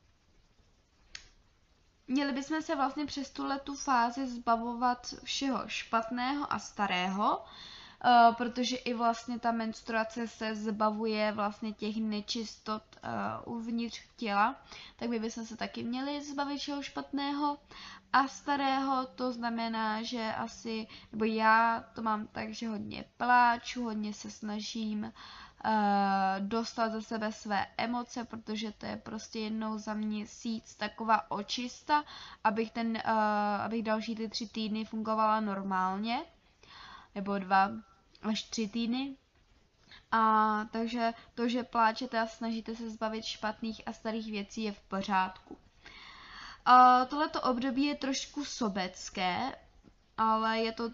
měli 2.07 2.31
bychom 2.33 2.61
se 2.61 2.75
vlastně 2.75 3.05
přes 3.05 3.29
tuhle 3.29 3.59
tu 3.59 3.75
fázi 3.75 4.27
zbavovat 4.27 5.13
všeho 5.23 5.63
špatného 5.67 6.53
a 6.53 6.59
starého, 6.59 7.45
protože 8.37 8.75
i 8.75 8.93
vlastně 8.93 9.39
ta 9.39 9.51
menstruace 9.51 10.27
se 10.27 10.55
zbavuje 10.55 11.31
vlastně 11.31 11.73
těch 11.73 11.97
nečistot 11.97 12.83
uh, 13.45 13.55
uvnitř 13.55 14.01
těla, 14.15 14.55
tak 14.95 15.09
my 15.09 15.19
bychom 15.19 15.45
se 15.45 15.57
taky 15.57 15.83
měli 15.83 16.21
zbavit 16.21 16.57
všeho 16.59 16.81
špatného. 16.81 17.57
A 18.13 18.27
starého, 18.27 19.05
to 19.15 19.31
znamená, 19.31 20.03
že 20.03 20.33
asi, 20.37 20.87
nebo 21.11 21.25
já 21.25 21.85
to 21.93 22.01
mám 22.01 22.27
tak, 22.27 22.49
že 22.49 22.67
hodně 22.67 23.05
pláču, 23.17 23.83
hodně 23.83 24.13
se 24.13 24.31
snažím 24.31 25.03
uh, 25.03 25.11
dostat 26.39 26.91
ze 26.91 27.01
sebe 27.01 27.31
své 27.31 27.65
emoce, 27.77 28.23
protože 28.23 28.71
to 28.71 28.85
je 28.85 28.97
prostě 28.97 29.39
jednou 29.39 29.77
za 29.77 29.93
měsíc 29.93 30.75
taková 30.75 31.31
očista, 31.31 32.03
abych, 32.43 32.71
ten, 32.71 32.97
abych 33.63 33.83
další 33.83 34.15
ty 34.15 34.29
tři 34.29 34.47
týdny 34.47 34.85
fungovala 34.85 35.39
normálně, 35.39 36.19
nebo 37.17 37.39
dva 37.39 37.71
až 38.21 38.43
tři 38.43 38.67
týdny. 38.67 39.15
A 40.11 40.65
takže 40.71 41.13
to, 41.35 41.49
že 41.49 41.63
pláčete 41.63 42.19
a 42.19 42.27
snažíte 42.27 42.75
se 42.75 42.89
zbavit 42.89 43.25
špatných 43.25 43.81
a 43.85 43.93
starých 43.93 44.31
věcí 44.31 44.63
je 44.63 44.71
v 44.71 44.79
pořádku. 44.79 45.57
A 46.65 47.05
tohleto 47.05 47.41
období 47.41 47.83
je 47.83 47.95
trošku 47.95 48.45
sobecké, 48.45 49.55
ale 50.17 50.59
je 50.59 50.71
to, 50.71 50.91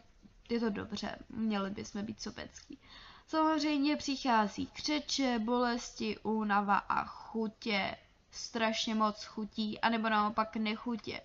je 0.50 0.60
to 0.60 0.70
dobře, 0.70 1.16
měli 1.30 1.70
bychom 1.70 2.06
být 2.06 2.22
sobecký. 2.22 2.80
Samozřejmě 3.28 3.96
přichází 3.96 4.66
křeče, 4.68 5.40
bolesti, 5.40 6.18
únava 6.18 6.78
a 6.78 7.06
chutě, 7.06 7.98
strašně 8.32 8.96
moc 8.96 9.24
chutí, 9.24 9.80
anebo 9.82 10.10
naopak 10.10 10.56
nechutě. 10.56 11.22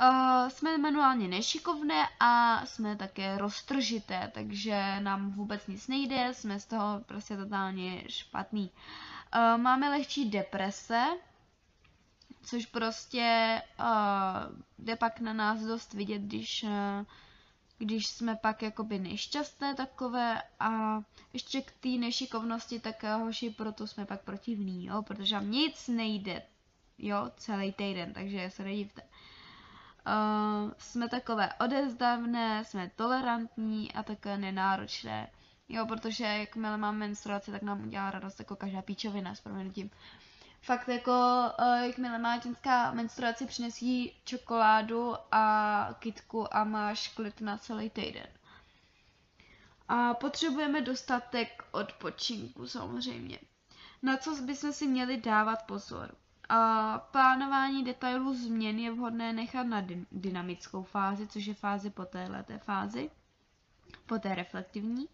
Uh, 0.00 0.48
jsme 0.48 0.78
manuálně 0.78 1.28
nešikovné 1.28 2.08
a 2.20 2.66
jsme 2.66 2.96
také 2.96 3.38
roztržité, 3.38 4.30
takže 4.34 5.00
nám 5.00 5.30
vůbec 5.30 5.66
nic 5.66 5.88
nejde, 5.88 6.34
jsme 6.34 6.60
z 6.60 6.66
toho 6.66 7.00
prostě 7.06 7.36
totálně 7.36 8.04
špatný. 8.08 8.70
Uh, 9.36 9.60
máme 9.62 9.88
lehčí 9.90 10.30
deprese, 10.30 11.06
což 12.42 12.66
prostě 12.66 13.62
uh, 13.80 14.56
jde 14.78 14.96
pak 14.96 15.20
na 15.20 15.32
nás 15.32 15.60
dost 15.60 15.92
vidět, 15.92 16.22
když, 16.22 16.62
uh, 16.62 16.70
když 17.78 18.06
jsme 18.06 18.36
pak 18.36 18.62
jakoby 18.62 18.98
nešťastné 18.98 19.74
takové 19.74 20.42
a 20.60 21.00
ještě 21.32 21.62
k 21.62 21.70
té 21.70 21.88
nešikovnosti, 21.88 22.80
tak 22.80 23.02
hoši, 23.02 23.50
proto 23.50 23.86
jsme 23.86 24.06
pak 24.06 24.20
protivní, 24.24 24.86
jo, 24.86 25.02
protože 25.02 25.34
vám 25.34 25.50
nic 25.50 25.88
nejde, 25.88 26.42
jo, 26.98 27.30
celý 27.36 27.72
týden, 27.72 28.12
takže 28.12 28.50
se 28.50 28.64
nedivte. 28.64 29.02
Jsme 30.78 31.08
takové 31.08 31.54
odezdavné, 31.54 32.64
jsme 32.64 32.90
tolerantní 32.96 33.92
a 33.92 34.02
také 34.02 34.36
nenáročné. 34.36 35.30
Jo, 35.68 35.86
protože 35.86 36.24
jakmile 36.24 36.76
mám 36.76 36.96
menstruaci, 36.96 37.50
tak 37.50 37.62
nám 37.62 37.86
udělá 37.86 38.10
radost 38.10 38.38
jako 38.38 38.56
každá 38.56 38.82
píčovina 38.82 39.34
s 39.34 39.40
proměnutím. 39.40 39.90
Fakt 40.62 40.88
jako, 40.88 41.12
uh, 41.58 41.86
jakmile 41.86 42.18
má 42.18 42.38
ženská 42.38 42.92
menstruaci, 42.92 43.46
přinesí 43.46 44.20
čokoládu 44.24 45.14
a 45.32 45.88
kitku 45.98 46.56
a 46.56 46.64
máš 46.64 47.08
klid 47.08 47.40
na 47.40 47.58
celý 47.58 47.90
týden. 47.90 48.26
A 49.88 50.14
potřebujeme 50.14 50.80
dostatek 50.80 51.64
odpočinku 51.70 52.66
samozřejmě. 52.66 53.38
Na 54.02 54.16
co 54.16 54.42
bychom 54.42 54.72
si 54.72 54.86
měli 54.86 55.16
dávat 55.16 55.62
pozor? 55.66 56.14
A 56.48 56.98
plánování 56.98 57.84
detailů 57.84 58.34
změn 58.34 58.78
je 58.78 58.90
vhodné 58.92 59.32
nechat 59.32 59.62
na 59.66 59.82
dynamickou 60.12 60.82
fázi, 60.82 61.26
což 61.26 61.46
je 61.46 61.54
fáze 61.54 61.90
po 61.90 62.04
této 62.04 62.58
fázi, 62.58 63.10
po 64.06 64.18
té 64.18 64.34
reflektivní. 64.34 65.08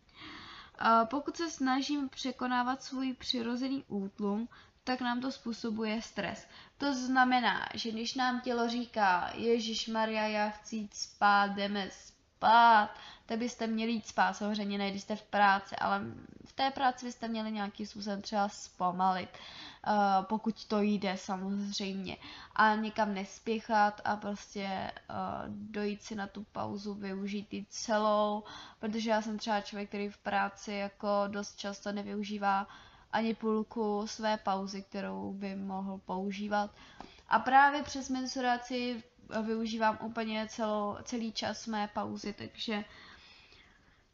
Pokud 1.04 1.36
se 1.36 1.50
snažím 1.50 2.08
překonávat 2.08 2.82
svůj 2.82 3.12
přirozený 3.14 3.84
útlum, 3.88 4.48
tak 4.84 5.00
nám 5.00 5.20
to 5.20 5.32
způsobuje 5.32 6.02
stres. 6.02 6.46
To 6.78 6.94
znamená, 6.94 7.68
že 7.74 7.90
když 7.90 8.14
nám 8.14 8.40
tělo 8.40 8.68
říká, 8.68 9.30
Ježíš 9.34 9.88
Maria, 9.88 10.26
já 10.26 10.50
chci 10.50 10.76
jít 10.76 10.94
spát, 10.94 11.46
jdeme 11.46 11.88
spát, 11.90 12.90
tak 13.26 13.38
byste 13.38 13.66
měli 13.66 13.92
jít 13.92 14.06
spát, 14.06 14.32
samozřejmě 14.32 14.78
ne, 14.78 14.90
když 14.90 15.02
jste 15.02 15.16
v 15.16 15.22
práci, 15.22 15.76
ale 15.76 16.00
v 16.46 16.52
té 16.52 16.70
práci 16.70 17.06
byste 17.06 17.28
měli 17.28 17.52
nějakým 17.52 17.86
způsobem 17.86 18.22
třeba 18.22 18.48
zpomalit. 18.48 19.28
Uh, 19.32 19.71
pokud 20.22 20.64
to 20.64 20.80
jde 20.80 21.16
samozřejmě. 21.16 22.16
A 22.54 22.74
někam 22.74 23.14
nespěchat 23.14 24.00
a 24.04 24.16
prostě 24.16 24.92
uh, 25.10 25.16
dojít 25.48 26.02
si 26.02 26.14
na 26.14 26.26
tu 26.26 26.44
pauzu, 26.52 26.94
využít 26.94 27.54
ji 27.54 27.66
celou, 27.68 28.44
protože 28.78 29.10
já 29.10 29.22
jsem 29.22 29.38
třeba 29.38 29.60
člověk, 29.60 29.88
který 29.88 30.08
v 30.08 30.18
práci 30.18 30.72
jako 30.72 31.08
dost 31.26 31.56
často 31.58 31.92
nevyužívá 31.92 32.66
ani 33.12 33.34
půlku 33.34 34.06
své 34.06 34.36
pauzy, 34.36 34.82
kterou 34.82 35.32
by 35.32 35.56
mohl 35.56 35.98
používat. 35.98 36.70
A 37.28 37.38
právě 37.38 37.82
přes 37.82 38.08
mensuraci 38.08 39.02
využívám 39.42 39.98
úplně 40.02 40.48
celou, 40.48 40.96
celý 41.02 41.32
čas 41.32 41.66
mé 41.66 41.88
pauzy, 41.88 42.32
takže 42.32 42.84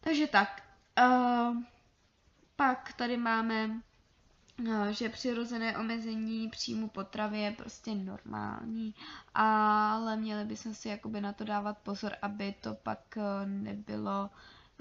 takže 0.01 0.27
tak. 0.27 0.63
Uh, 1.01 1.57
pak 2.57 2.93
tady 2.93 3.17
máme 3.17 3.71
že 4.91 5.09
přirozené 5.09 5.79
omezení 5.79 6.49
příjmu 6.49 6.88
potravy 6.88 7.41
je 7.41 7.50
prostě 7.50 7.95
normální, 7.95 8.95
ale 9.35 10.17
měli 10.17 10.45
bychom 10.45 10.75
si 10.75 10.88
jakoby 10.88 11.21
na 11.21 11.33
to 11.33 11.45
dávat 11.45 11.79
pozor, 11.79 12.12
aby 12.23 12.55
to 12.61 12.75
pak 12.75 13.17
eh, 13.17 13.47
nebylo 13.47 14.31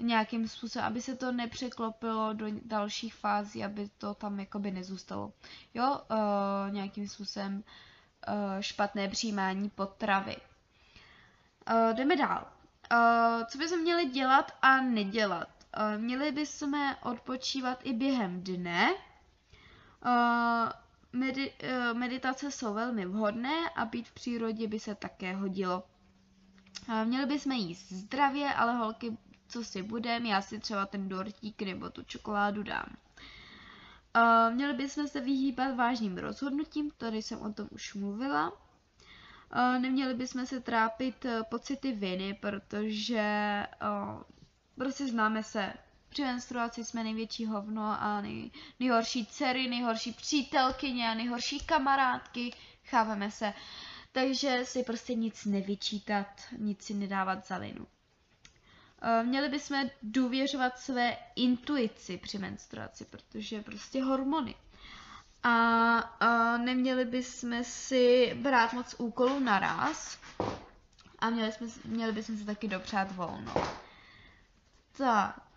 nějakým 0.00 0.48
způsobem, 0.48 0.86
aby 0.86 1.02
se 1.02 1.16
to 1.16 1.32
nepřeklopilo 1.32 2.32
do 2.32 2.46
dalších 2.64 3.14
fází, 3.14 3.64
aby 3.64 3.88
to 3.98 4.14
tam 4.14 4.40
jakoby 4.40 4.70
nezůstalo. 4.70 5.32
Jo, 5.74 6.00
uh, 6.10 6.74
nějakým 6.74 7.08
způsobem 7.08 7.64
uh, 8.28 8.60
špatné 8.60 9.08
přijímání 9.08 9.70
potravy. 9.70 10.36
Uh, 11.70 11.96
jdeme 11.96 12.16
dál. 12.16 12.46
Uh, 12.92 13.44
co 13.46 13.58
bychom 13.58 13.80
měli 13.80 14.06
dělat 14.06 14.52
a 14.62 14.80
nedělat? 14.80 15.48
Uh, 15.78 16.00
měli 16.00 16.32
bychom 16.32 16.94
odpočívat 17.02 17.78
i 17.82 17.92
během 17.92 18.42
dne, 18.42 18.88
medi- 21.12 21.52
uh, 21.62 21.98
meditace 21.98 22.50
jsou 22.50 22.74
velmi 22.74 23.06
vhodné 23.06 23.70
a 23.76 23.84
být 23.84 24.08
v 24.08 24.12
přírodě 24.14 24.68
by 24.68 24.80
se 24.80 24.94
také 24.94 25.36
hodilo. 25.36 25.84
Uh, 26.88 27.04
měli 27.04 27.26
bychom 27.26 27.52
jíst 27.52 27.92
zdravě, 27.92 28.54
ale 28.54 28.72
holky, 28.76 29.18
co 29.48 29.64
si 29.64 29.82
budem, 29.82 30.26
já 30.26 30.42
si 30.42 30.58
třeba 30.58 30.86
ten 30.86 31.08
dortík 31.08 31.62
nebo 31.62 31.90
tu 31.90 32.04
čokoládu 32.04 32.62
dám. 32.62 32.96
Měli 34.50 34.74
bychom 34.74 35.08
se 35.08 35.20
vyhýbat 35.20 35.76
vážným 35.76 36.18
rozhodnutím, 36.18 36.90
tady 36.90 37.22
jsem 37.22 37.40
o 37.40 37.52
tom 37.52 37.68
už 37.70 37.94
mluvila. 37.94 38.52
Neměli 39.78 40.14
bychom 40.14 40.46
se 40.46 40.60
trápit 40.60 41.26
pocity 41.48 41.92
viny, 41.92 42.34
protože 42.34 43.66
prostě 44.74 45.06
známe 45.06 45.42
se, 45.42 45.72
při 46.08 46.22
menstruaci 46.22 46.84
jsme 46.84 47.04
největší 47.04 47.46
hovno 47.46 47.82
a 48.02 48.20
nej, 48.20 48.50
nejhorší 48.80 49.26
dcery, 49.26 49.68
nejhorší 49.68 50.12
přítelkyně 50.12 51.10
a 51.10 51.14
nejhorší 51.14 51.60
kamarádky, 51.60 52.54
chápeme 52.84 53.30
se. 53.30 53.52
Takže 54.12 54.60
si 54.64 54.82
prostě 54.82 55.14
nic 55.14 55.44
nevyčítat, 55.44 56.26
nic 56.58 56.82
si 56.82 56.94
nedávat 56.94 57.46
za 57.46 57.58
vinu. 57.58 57.86
Eh, 59.02 59.22
měli 59.22 59.48
bychom 59.48 59.90
důvěřovat 60.02 60.78
své 60.78 61.16
intuici 61.36 62.16
při 62.18 62.38
menstruaci, 62.38 63.04
protože 63.04 63.62
prostě 63.62 64.02
hormony. 64.04 64.54
A, 65.42 65.98
a 65.98 66.56
neměli 66.56 67.04
bychom 67.04 67.64
si 67.64 68.34
brát 68.42 68.72
moc 68.72 68.94
úkolů 68.98 69.40
naraz 69.40 70.18
a 71.18 71.30
měli, 71.30 71.52
jsme, 71.52 71.66
měli 71.84 72.12
bychom 72.12 72.38
si 72.38 72.44
taky 72.44 72.68
dopřát 72.68 73.12
volno. 73.12 73.54
Tak, 74.96 75.47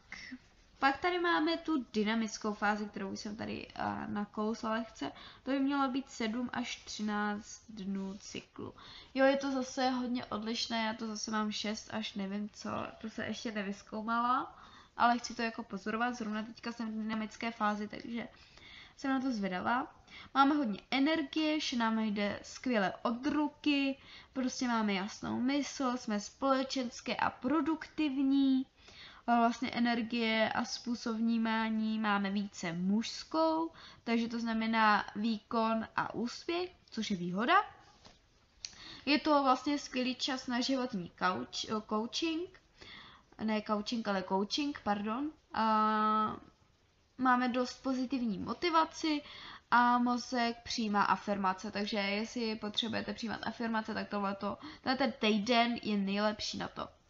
pak 0.81 0.97
tady 0.97 1.19
máme 1.19 1.57
tu 1.57 1.85
dynamickou 1.93 2.53
fázi, 2.53 2.85
kterou 2.85 3.15
jsem 3.15 3.35
tady 3.35 3.67
uh, 3.67 4.13
nakousla 4.13 4.71
lehce. 4.71 5.11
To 5.43 5.51
by 5.51 5.59
mělo 5.59 5.87
být 5.87 6.09
7 6.09 6.49
až 6.53 6.75
13 6.75 7.61
dnů 7.69 8.17
cyklu. 8.19 8.73
Jo, 9.13 9.25
je 9.25 9.37
to 9.37 9.51
zase 9.51 9.89
hodně 9.89 10.25
odlišné, 10.25 10.85
já 10.85 10.93
to 10.93 11.07
zase 11.07 11.31
mám 11.31 11.51
6 11.51 11.89
až 11.93 12.13
nevím 12.13 12.49
co, 12.53 12.69
to 13.01 13.09
se 13.09 13.25
ještě 13.25 13.51
nevyskoumala, 13.51 14.59
ale 14.97 15.19
chci 15.19 15.35
to 15.35 15.41
jako 15.41 15.63
pozorovat, 15.63 16.15
zrovna 16.15 16.43
teďka 16.43 16.71
jsem 16.71 16.91
v 16.91 17.03
dynamické 17.03 17.51
fázi, 17.51 17.87
takže 17.87 18.27
jsem 18.97 19.11
na 19.11 19.21
to 19.21 19.31
zvědavá. 19.31 19.95
Máme 20.33 20.55
hodně 20.55 20.79
energie, 20.91 21.59
že 21.59 21.77
nám 21.77 21.99
jde 21.99 22.39
skvěle 22.43 22.93
od 23.01 23.25
ruky, 23.25 23.97
prostě 24.33 24.67
máme 24.67 24.93
jasnou 24.93 25.39
mysl, 25.39 25.97
jsme 25.97 26.19
společenské 26.19 27.15
a 27.15 27.29
produktivní, 27.29 28.65
vlastně 29.27 29.71
energie 29.71 30.51
a 30.55 30.65
způsob 30.65 31.17
vnímání 31.17 31.99
máme 31.99 32.29
více 32.31 32.73
mužskou, 32.73 33.71
takže 34.03 34.27
to 34.27 34.39
znamená 34.39 35.05
výkon 35.15 35.87
a 35.95 36.13
úspěch, 36.13 36.71
což 36.91 37.11
je 37.11 37.17
výhoda. 37.17 37.55
Je 39.05 39.19
to 39.19 39.43
vlastně 39.43 39.77
skvělý 39.79 40.15
čas 40.15 40.47
na 40.47 40.61
životní 40.61 41.11
coach, 41.19 41.81
coaching, 41.89 42.61
ne 43.43 43.61
coaching, 43.61 44.07
ale 44.07 44.23
coaching, 44.23 44.81
pardon. 44.83 45.31
A 45.53 46.35
máme 47.17 47.49
dost 47.49 47.83
pozitivní 47.83 48.39
motivaci 48.39 49.21
a 49.71 49.97
mozek 49.97 50.57
přijímá 50.63 51.03
afirmace, 51.03 51.71
takže 51.71 51.97
jestli 51.97 52.55
potřebujete 52.55 53.13
přijímat 53.13 53.39
afirmace, 53.43 53.93
tak 53.93 54.09
tohleto, 54.09 54.57
ten 54.97 55.11
týden 55.19 55.75
je 55.83 55.97
nejlepší 55.97 56.57
na 56.57 56.67
to. 56.67 57.00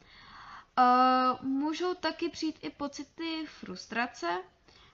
Uh, 0.81 1.45
můžou 1.47 1.93
taky 1.93 2.29
přijít 2.29 2.59
i 2.61 2.69
pocity 2.69 3.45
frustrace, 3.47 4.43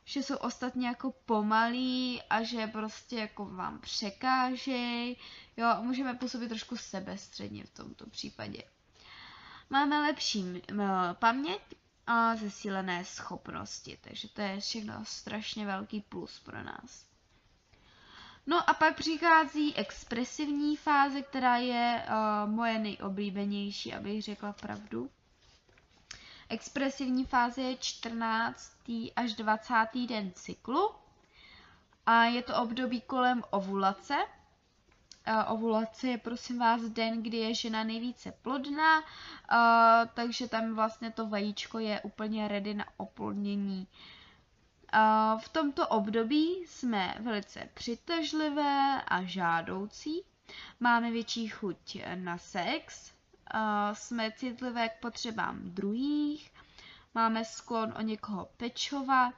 že 0.05 0.23
jsou 0.23 0.35
ostatní 0.35 0.85
jako 0.85 1.11
pomalí 1.25 2.21
a 2.29 2.43
že 2.43 2.67
prostě 2.67 3.15
jako 3.15 3.45
vám 3.45 3.79
překážejí. 3.79 5.17
Jo, 5.57 5.67
můžeme 5.81 6.13
působit 6.13 6.47
trošku 6.49 6.77
sebestředně 6.77 7.63
v 7.63 7.69
tomto 7.69 8.09
případě. 8.09 8.63
Máme 9.69 10.01
lepší 10.01 10.61
paměť 11.13 11.61
a 12.07 12.35
zesílené 12.35 13.05
schopnosti, 13.05 13.97
takže 14.01 14.27
to 14.29 14.41
je 14.41 14.59
všechno 14.59 15.05
strašně 15.05 15.65
velký 15.65 16.01
plus 16.01 16.39
pro 16.39 16.63
nás. 16.63 17.05
No 18.45 18.69
a 18.69 18.73
pak 18.73 18.95
přichází 18.95 19.75
expresivní 19.75 20.77
fáze, 20.77 21.21
která 21.21 21.57
je 21.57 22.05
uh, 22.07 22.49
moje 22.51 22.79
nejoblíbenější, 22.79 23.93
abych 23.93 24.23
řekla 24.23 24.53
pravdu. 24.53 25.09
Expresivní 26.49 27.25
fáze 27.25 27.61
je 27.61 27.75
14. 27.77 28.71
až 29.15 29.33
20. 29.33 29.73
den 30.09 30.31
cyklu 30.31 30.91
a 32.05 32.23
je 32.23 32.41
to 32.43 32.55
období 32.61 33.01
kolem 33.01 33.43
ovulace. 33.49 34.15
Ovulace 35.47 36.07
je 36.07 36.17
prosím 36.17 36.59
vás 36.59 36.81
den, 36.81 37.23
kdy 37.23 37.37
je 37.37 37.53
žena 37.53 37.83
nejvíce 37.83 38.31
plodná, 38.31 39.03
takže 40.13 40.47
tam 40.47 40.75
vlastně 40.75 41.11
to 41.11 41.27
vajíčko 41.27 41.79
je 41.79 42.01
úplně 42.01 42.47
ready 42.47 42.73
na 42.73 42.85
oplodnění. 42.97 43.87
V 45.39 45.49
tomto 45.51 45.87
období 45.87 46.55
jsme 46.67 47.15
velice 47.19 47.69
přitažlivé 47.73 49.01
a 49.07 49.23
žádoucí, 49.23 50.21
máme 50.79 51.11
větší 51.11 51.47
chuť 51.47 51.97
na 52.15 52.37
sex, 52.37 53.11
jsme 53.93 54.31
citlivé 54.31 54.89
k 54.89 54.99
potřebám 54.99 55.59
druhých, 55.63 56.51
máme 57.15 57.45
sklon 57.45 57.93
o 57.97 58.01
někoho 58.01 58.49
pečovat, 58.57 59.33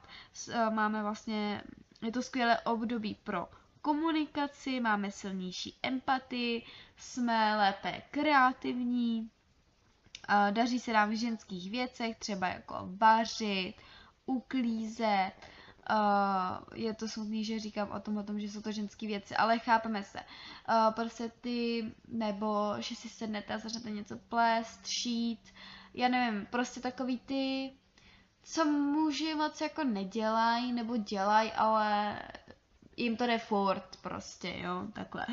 máme 0.70 1.02
vlastně, 1.02 1.62
je 2.02 2.12
to 2.12 2.22
skvělé 2.22 2.60
období 2.60 3.14
pro 3.24 3.48
komunikaci, 3.82 4.80
máme 4.80 5.10
silnější 5.10 5.78
empatii, 5.82 6.66
jsme 6.96 7.56
lépe 7.56 8.02
kreativní, 8.10 9.30
daří 10.50 10.80
se 10.80 10.92
nám 10.92 11.10
v 11.10 11.18
ženských 11.20 11.70
věcech, 11.70 12.16
třeba 12.18 12.48
jako 12.48 12.74
vařit, 12.96 13.74
uklízet, 14.26 15.32
Uh, 15.90 16.56
je 16.74 16.94
to 16.94 17.08
smutný, 17.08 17.44
že 17.44 17.58
říkám 17.58 17.90
o 17.90 18.00
tom, 18.00 18.16
o 18.16 18.22
tom, 18.22 18.40
že 18.40 18.48
jsou 18.48 18.62
to 18.62 18.72
ženské 18.72 19.06
věci, 19.06 19.36
ale 19.36 19.58
chápeme 19.58 20.04
se. 20.04 20.18
Uh, 20.18 20.94
prostě 20.94 21.32
ty, 21.40 21.92
nebo 22.08 22.74
že 22.78 22.96
si 22.96 23.08
sednete 23.08 23.54
a 23.54 23.58
začnete 23.58 23.90
něco 23.90 24.18
plést, 24.18 24.86
šít, 24.86 25.54
já 25.94 26.08
nevím, 26.08 26.46
prostě 26.46 26.80
takový 26.80 27.18
ty, 27.18 27.72
co 28.42 28.64
muži 28.64 29.34
moc 29.34 29.60
jako 29.60 29.84
nedělají, 29.84 30.72
nebo 30.72 30.96
dělají, 30.96 31.52
ale 31.52 32.18
jim 32.96 33.16
to 33.16 33.26
jde 33.26 33.38
furt 33.38 33.96
prostě, 34.02 34.58
jo, 34.58 34.86
takhle. 34.92 35.26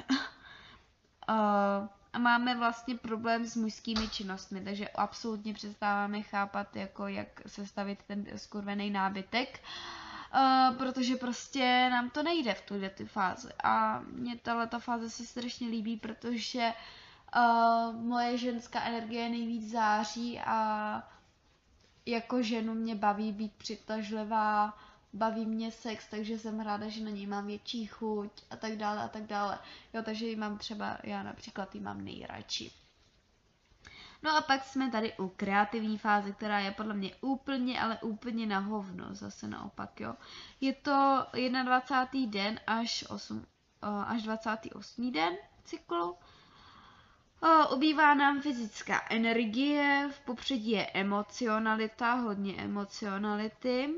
uh, 1.29 1.87
a 2.13 2.19
máme 2.19 2.55
vlastně 2.55 2.95
problém 2.95 3.45
s 3.45 3.55
mužskými 3.55 4.09
činnostmi, 4.09 4.61
takže 4.61 4.89
absolutně 4.89 5.53
přestáváme 5.53 6.21
chápat, 6.21 6.75
jako 6.75 7.07
jak 7.07 7.41
sestavit 7.47 8.03
ten 8.07 8.25
skurvený 8.35 8.89
nábytek. 8.89 9.59
Uh, 9.63 10.06
Uh, 10.33 10.77
protože 10.77 11.15
prostě 11.15 11.89
nám 11.91 12.09
to 12.09 12.23
nejde 12.23 12.53
v 12.53 12.61
tuhle 12.61 12.89
ty 12.89 13.05
fázi. 13.05 13.49
A 13.63 13.99
mě 13.99 14.37
tahle 14.37 14.69
fáze 14.79 15.09
se 15.09 15.25
strašně 15.25 15.67
líbí, 15.67 15.97
protože 15.97 16.73
uh, 17.35 17.95
moje 17.95 18.37
ženská 18.37 18.83
energie 18.83 19.29
nejvíc 19.29 19.71
září 19.71 20.39
a 20.39 21.03
jako 22.05 22.41
ženu 22.41 22.73
mě 22.73 22.95
baví 22.95 23.31
být 23.31 23.53
přitažlivá, 23.53 24.77
baví 25.13 25.45
mě 25.45 25.71
sex, 25.71 26.07
takže 26.07 26.39
jsem 26.39 26.59
ráda, 26.59 26.87
že 26.87 27.03
na 27.03 27.09
něj 27.09 27.25
mám 27.25 27.47
větší 27.47 27.85
chuť 27.85 28.31
a 28.49 28.55
tak 28.55 28.75
dále 28.75 29.03
a 29.03 29.07
tak 29.07 29.23
dále. 29.23 29.59
Jo, 29.93 30.03
takže 30.03 30.25
ji 30.25 30.35
mám 30.35 30.57
třeba, 30.57 30.97
já 31.03 31.23
například 31.23 31.75
ji 31.75 31.81
mám 31.81 32.05
nejradši. 32.05 32.71
No 34.23 34.37
a 34.37 34.41
pak 34.41 34.63
jsme 34.63 34.91
tady 34.91 35.13
u 35.17 35.27
kreativní 35.27 35.97
fáze, 35.97 36.31
která 36.31 36.59
je 36.59 36.71
podle 36.71 36.93
mě 36.93 37.15
úplně, 37.21 37.81
ale 37.81 37.97
úplně 38.01 38.45
na 38.45 38.59
hovno, 38.59 39.05
zase 39.15 39.47
naopak, 39.47 39.99
jo. 39.99 40.15
Je 40.61 40.73
to 40.73 41.25
21. 41.63 42.31
den 42.31 42.59
až, 42.67 43.05
8, 43.09 43.45
až 43.81 44.23
28. 44.23 45.11
den 45.11 45.33
cyklu. 45.63 46.15
Ubývá 47.75 48.13
nám 48.13 48.41
fyzická 48.41 49.01
energie, 49.09 50.09
v 50.11 50.19
popředí 50.19 50.71
je 50.71 50.85
emocionalita, 50.85 52.13
hodně 52.13 52.55
emocionality. 52.55 53.89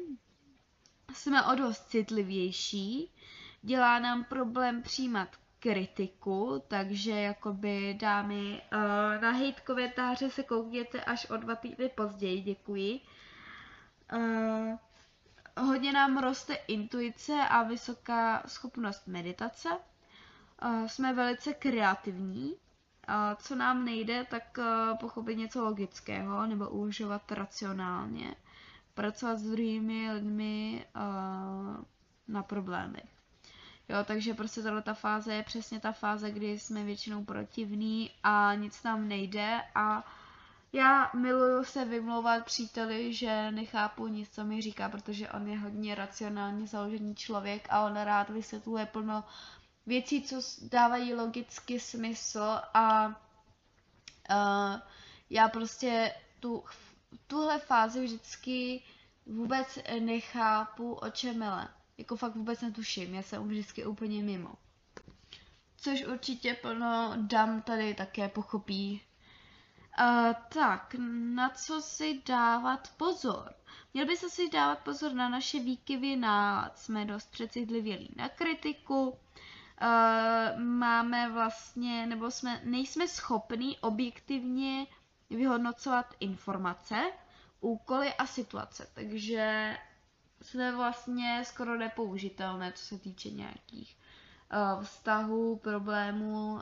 Jsme 1.14 1.44
o 1.46 1.56
dost 1.56 1.90
citlivější, 1.90 3.12
dělá 3.62 4.00
nám 4.00 4.24
problém 4.24 4.82
přijímat 4.82 5.30
kritiku, 5.60 6.64
takže 6.68 7.12
jakoby 7.12 7.98
dámy 8.02 8.62
uh, 8.74 9.22
na 9.22 9.32
hate 9.32 9.62
komentáře 9.66 10.30
se 10.30 10.44
koukněte 10.44 11.04
až 11.04 11.30
o 11.30 11.38
dva 11.38 11.56
týdny 11.56 11.90
později, 11.90 12.42
děkuji. 12.42 13.00
Uh, 14.14 14.76
hodně 15.66 15.92
nám 15.94 16.18
roste 16.18 16.54
intuice 16.54 17.34
a 17.50 17.64
vysoká 17.64 18.44
schopnost 18.48 19.08
meditace. 19.08 19.70
Uh, 20.66 20.86
jsme 20.88 21.14
velice 21.14 21.54
kreativní. 21.54 22.52
Uh, 22.54 22.56
co 23.38 23.56
nám 23.56 23.86
nejde, 23.86 24.26
tak 24.30 24.58
uh, 24.58 24.98
pochopit 24.98 25.36
něco 25.36 25.64
logického 25.66 26.46
nebo 26.48 26.70
uvažovat 26.70 27.32
racionálně. 27.32 28.36
Pracovat 28.94 29.36
s 29.40 29.44
druhými 29.52 30.12
lidmi 30.12 30.86
uh, 30.96 31.84
na 32.28 32.44
problémech. 32.44 33.19
Jo, 33.90 34.04
takže 34.04 34.34
prostě 34.34 34.62
tato 34.62 34.82
ta 34.82 34.94
fáze 34.94 35.34
je 35.34 35.44
přesně 35.44 35.80
ta 35.80 35.92
fáze, 35.92 36.32
kdy 36.32 36.60
jsme 36.60 36.84
většinou 36.84 37.24
protivní 37.26 38.12
a 38.24 38.54
nic 38.54 38.84
nám 38.84 39.08
nejde. 39.08 39.62
A 39.76 40.12
já 40.74 41.12
miluju 41.14 41.64
se 41.64 41.86
vymlouvat 41.86 42.46
příteli, 42.46 43.14
že 43.14 43.52
nechápu 43.52 44.08
nic, 44.08 44.30
co 44.30 44.44
mi 44.44 44.62
říká, 44.62 44.90
protože 44.90 45.30
on 45.30 45.48
je 45.48 45.60
hodně 45.60 45.96
racionálně 45.96 46.68
založený 46.68 47.16
člověk 47.16 47.68
a 47.70 47.86
on 47.86 47.96
rád 47.96 48.30
vysvětluje 48.30 48.86
plno 48.86 49.24
věcí, 49.86 50.24
co 50.24 50.42
dávají 50.62 51.14
logicky 51.14 51.80
smysl. 51.80 52.62
A 52.74 53.08
uh, 53.08 54.80
já 55.30 55.50
prostě 55.50 56.16
tu, 56.40 56.64
tuhle 57.28 57.60
fázi 57.60 58.04
vždycky 58.04 58.84
vůbec 59.26 59.80
nechápu, 60.00 60.94
o 60.94 61.10
čem 61.10 61.40
mele 61.40 61.68
jako 62.00 62.16
fakt 62.16 62.36
vůbec 62.36 62.62
netuším, 62.62 63.14
já 63.14 63.22
jsem 63.22 63.48
vždycky 63.48 63.86
úplně 63.86 64.24
mimo. 64.24 64.54
Což 65.78 66.06
určitě 66.06 66.54
plno 66.54 67.14
dam 67.16 67.62
tady 67.62 67.94
také 67.94 68.30
pochopí. 68.30 69.02
Uh, 70.00 70.34
tak, 70.54 70.96
na 71.36 71.50
co 71.50 71.82
si 71.82 72.22
dávat 72.28 72.88
pozor? 72.98 73.54
Měl 73.94 74.06
by 74.06 74.18
se 74.18 74.30
si 74.30 74.50
dávat 74.50 74.80
pozor 74.80 75.14
na 75.14 75.30
naše 75.30 75.60
výkyvy, 75.60 76.16
na 76.16 76.70
jsme 76.76 77.06
dost 77.06 77.32
přecitlivělí 77.32 78.14
na 78.16 78.30
kritiku, 78.30 79.10
uh, 79.10 79.18
máme 80.62 81.30
vlastně, 81.32 82.06
nebo 82.06 82.32
jsme, 82.32 82.62
nejsme 82.64 83.08
schopní 83.08 83.80
objektivně 83.80 84.88
vyhodnocovat 85.30 86.16
informace, 86.20 87.12
úkoly 87.62 88.14
a 88.14 88.26
situace, 88.26 88.88
takže 88.94 89.78
jsme 90.42 90.76
vlastně 90.76 91.42
skoro 91.46 91.78
nepoužitelné, 91.78 92.74
co 92.74 92.86
se 92.86 93.00
týče 93.00 93.30
nějakých 93.30 93.98
uh, 94.78 94.84
vztahů, 94.84 95.56
problémů 95.58 96.54
uh, 96.54 96.62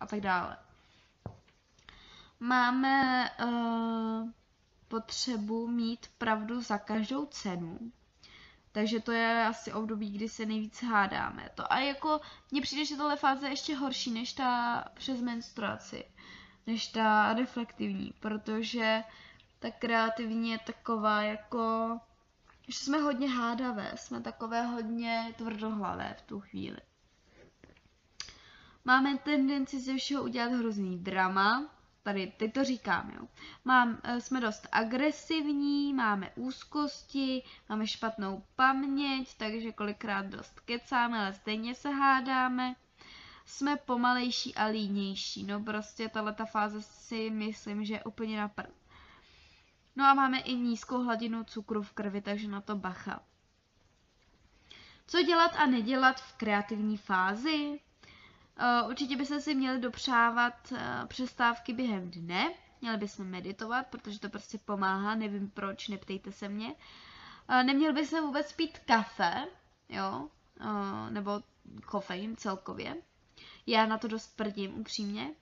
a 0.00 0.06
tak 0.06 0.20
dále. 0.20 0.56
Máme 2.40 3.30
uh, 3.44 4.28
potřebu 4.88 5.66
mít 5.66 6.06
pravdu 6.18 6.60
za 6.60 6.78
každou 6.78 7.26
cenu, 7.26 7.78
takže 8.72 9.00
to 9.00 9.12
je 9.12 9.46
asi 9.46 9.72
období, 9.72 10.10
kdy 10.10 10.28
se 10.28 10.46
nejvíce 10.46 10.86
hádáme. 10.86 11.48
To 11.54 11.72
a 11.72 11.78
jako 11.78 12.20
mně 12.50 12.60
přijde, 12.62 12.84
že 12.84 12.96
tohle 12.96 13.16
fáze 13.16 13.46
je 13.46 13.52
ještě 13.52 13.74
horší 13.76 14.10
než 14.10 14.32
ta 14.32 14.84
přes 14.94 15.20
menstruaci, 15.20 16.04
než 16.66 16.86
ta 16.88 17.32
reflektivní, 17.34 18.12
protože 18.20 19.04
ta 19.58 19.70
kreativní 19.70 20.50
je 20.50 20.58
taková 20.58 21.22
jako 21.22 21.98
že 22.68 22.78
jsme 22.78 22.98
hodně 22.98 23.28
hádavé, 23.28 23.92
jsme 23.96 24.20
takové 24.20 24.62
hodně 24.66 25.34
tvrdohlavé 25.38 26.14
v 26.18 26.22
tu 26.22 26.40
chvíli. 26.40 26.78
Máme 28.84 29.18
tendenci 29.18 29.80
ze 29.80 29.96
všeho 29.96 30.22
udělat 30.22 30.52
hrozný 30.52 30.98
drama, 30.98 31.70
tady, 32.02 32.32
teď 32.36 32.52
to 32.52 32.64
říkám, 32.64 33.12
jo. 33.16 33.28
Mám, 33.64 33.98
eh, 34.02 34.20
jsme 34.20 34.40
dost 34.40 34.68
agresivní, 34.72 35.94
máme 35.94 36.30
úzkosti, 36.36 37.42
máme 37.68 37.86
špatnou 37.86 38.42
paměť, 38.56 39.36
takže 39.38 39.72
kolikrát 39.72 40.26
dost 40.26 40.60
kecáme, 40.60 41.18
ale 41.18 41.32
stejně 41.32 41.74
se 41.74 41.90
hádáme. 41.90 42.74
Jsme 43.44 43.76
pomalejší 43.76 44.54
a 44.54 44.64
línější, 44.64 45.44
no 45.44 45.60
prostě 45.60 46.08
tato 46.08 46.46
fáze 46.46 46.82
si 46.82 47.30
myslím, 47.30 47.84
že 47.84 47.94
je 47.94 48.04
úplně 48.04 48.40
na 48.40 48.48
prd. 48.48 48.70
No 49.98 50.04
a 50.04 50.14
máme 50.14 50.38
i 50.40 50.54
nízkou 50.54 51.02
hladinu 51.02 51.44
cukru 51.44 51.82
v 51.82 51.92
krvi, 51.92 52.20
takže 52.20 52.48
na 52.48 52.60
to 52.60 52.76
bacha. 52.76 53.20
Co 55.06 55.22
dělat 55.22 55.52
a 55.56 55.66
nedělat 55.66 56.20
v 56.20 56.32
kreativní 56.36 56.96
fázi? 56.96 57.80
Uh, 58.82 58.90
určitě 58.90 59.16
byste 59.16 59.40
si 59.40 59.54
měli 59.54 59.78
dopřávat 59.78 60.72
uh, 60.72 60.78
přestávky 61.06 61.72
během 61.72 62.10
dne, 62.10 62.54
měli 62.80 62.96
bychom 62.96 63.26
meditovat, 63.26 63.86
protože 63.86 64.20
to 64.20 64.28
prostě 64.28 64.58
pomáhá, 64.58 65.14
nevím 65.14 65.50
proč, 65.50 65.88
neptejte 65.88 66.32
se 66.32 66.48
mě. 66.48 66.68
Uh, 66.68 67.62
neměli 67.62 67.92
bychom 67.94 68.20
vůbec 68.20 68.52
pít 68.52 68.78
kafe, 68.78 69.46
jo, 69.88 70.28
nebo 71.10 71.40
kofein 71.86 72.36
celkově. 72.36 72.96
Já 73.66 73.86
na 73.86 73.98
to 73.98 74.08
dost 74.08 74.36
prdím, 74.36 74.80
upřímně. 74.80 75.34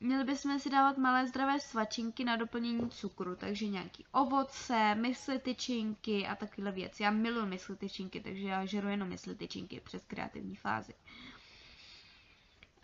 Měli 0.00 0.24
bychom 0.24 0.58
si 0.58 0.70
dávat 0.70 0.98
malé 0.98 1.26
zdravé 1.26 1.60
svačinky 1.60 2.24
na 2.24 2.36
doplnění 2.36 2.90
cukru, 2.90 3.36
takže 3.36 3.66
nějaký 3.66 4.04
ovoce, 4.12 4.94
mysli 4.94 5.38
tyčinky 5.38 6.26
a 6.26 6.34
takové 6.36 6.70
věci. 6.72 7.02
Já 7.02 7.10
miluji 7.10 7.46
mysli 7.46 7.76
tyčinky, 7.76 8.20
takže 8.20 8.48
já 8.48 8.64
žeru 8.64 8.88
jenom 8.88 9.08
mysli 9.08 9.34
tyčinky 9.34 9.80
přes 9.80 10.02
kreativní 10.06 10.56
fázi. 10.56 10.94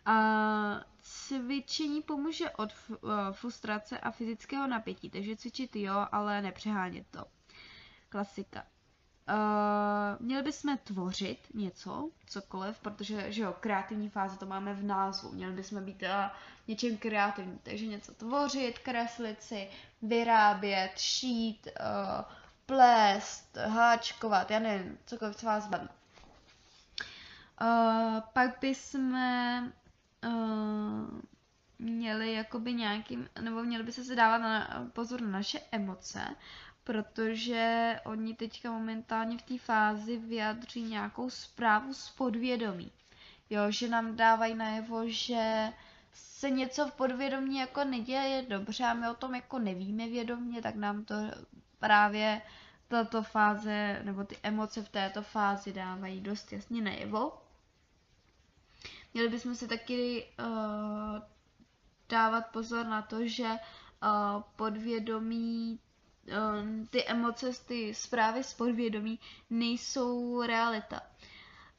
A 0.06 0.84
cvičení 1.00 2.02
pomůže 2.02 2.50
od 2.50 2.70
eh, 2.92 2.96
frustrace 3.32 3.98
a 3.98 4.10
fyzického 4.10 4.66
napětí, 4.66 5.10
takže 5.10 5.36
cvičit 5.36 5.76
jo, 5.76 6.06
ale 6.12 6.42
nepřehánět 6.42 7.06
to. 7.10 7.24
Klasika. 8.08 8.66
Uh, 9.28 10.26
měli 10.26 10.42
bychom 10.42 10.78
tvořit 10.78 11.38
něco, 11.54 12.10
cokoliv, 12.26 12.78
protože 12.78 13.32
že 13.32 13.42
jo, 13.42 13.54
kreativní 13.60 14.08
fáze 14.08 14.38
to 14.38 14.46
máme 14.46 14.74
v 14.74 14.84
názvu. 14.84 15.32
Měli 15.32 15.52
bychom 15.52 15.84
být 15.84 16.02
uh, 16.02 16.08
něčím 16.68 16.98
kreativní, 16.98 17.58
takže 17.62 17.86
něco 17.86 18.14
tvořit, 18.14 18.78
kreslit 18.78 19.42
si, 19.42 19.68
vyrábět, 20.02 20.92
šít, 20.96 21.68
uh, 21.80 22.24
plést, 22.66 23.56
háčkovat, 23.56 24.50
já 24.50 24.58
nevím, 24.58 24.98
cokoliv, 25.06 25.36
co 25.36 25.46
vás 25.46 25.66
baví. 25.66 25.88
Uh, 27.60 28.20
pak 28.32 28.60
bychom 28.60 29.14
uh, 30.24 31.20
měli 31.78 32.32
jakoby 32.32 32.72
nějakým, 32.72 33.28
nebo 33.40 33.62
měli 33.62 33.84
by 33.84 33.92
se 33.92 34.04
se 34.04 34.14
dávat 34.14 34.38
na, 34.38 34.86
pozor 34.92 35.20
na 35.20 35.28
naše 35.28 35.60
emoce, 35.72 36.24
protože 36.84 37.96
oni 38.04 38.34
teďka 38.34 38.70
momentálně 38.70 39.38
v 39.38 39.42
té 39.42 39.58
fázi 39.58 40.16
vyjadří 40.16 40.82
nějakou 40.82 41.30
zprávu 41.30 41.94
z 41.94 42.10
podvědomí. 42.10 42.92
Jo, 43.50 43.60
že 43.68 43.88
nám 43.88 44.16
dávají 44.16 44.54
najevo, 44.54 45.08
že 45.08 45.72
se 46.12 46.50
něco 46.50 46.86
v 46.86 46.94
podvědomí 46.94 47.58
jako 47.58 47.84
neděje 47.84 48.42
dobře 48.48 48.84
a 48.84 48.94
my 48.94 49.08
o 49.08 49.14
tom 49.14 49.34
jako 49.34 49.58
nevíme 49.58 50.08
vědomě, 50.08 50.62
tak 50.62 50.74
nám 50.74 51.04
to 51.04 51.14
právě 51.78 52.42
tato 52.88 53.22
fáze, 53.22 54.00
nebo 54.04 54.24
ty 54.24 54.36
emoce 54.42 54.82
v 54.82 54.88
této 54.88 55.22
fázi 55.22 55.72
dávají 55.72 56.20
dost 56.20 56.52
jasně 56.52 56.82
najevo. 56.82 57.32
Měli 59.14 59.28
bychom 59.28 59.54
si 59.54 59.68
taky 59.68 60.26
uh, 60.38 61.22
dávat 62.08 62.46
pozor 62.46 62.86
na 62.86 63.02
to, 63.02 63.26
že 63.26 63.44
uh, 63.44 64.42
podvědomí 64.56 65.80
ty 66.90 67.04
emoce, 67.04 67.50
ty 67.66 67.94
zprávy 67.94 68.44
z 68.44 68.54
podvědomí 68.54 69.20
nejsou 69.50 70.42
realita. 70.42 71.02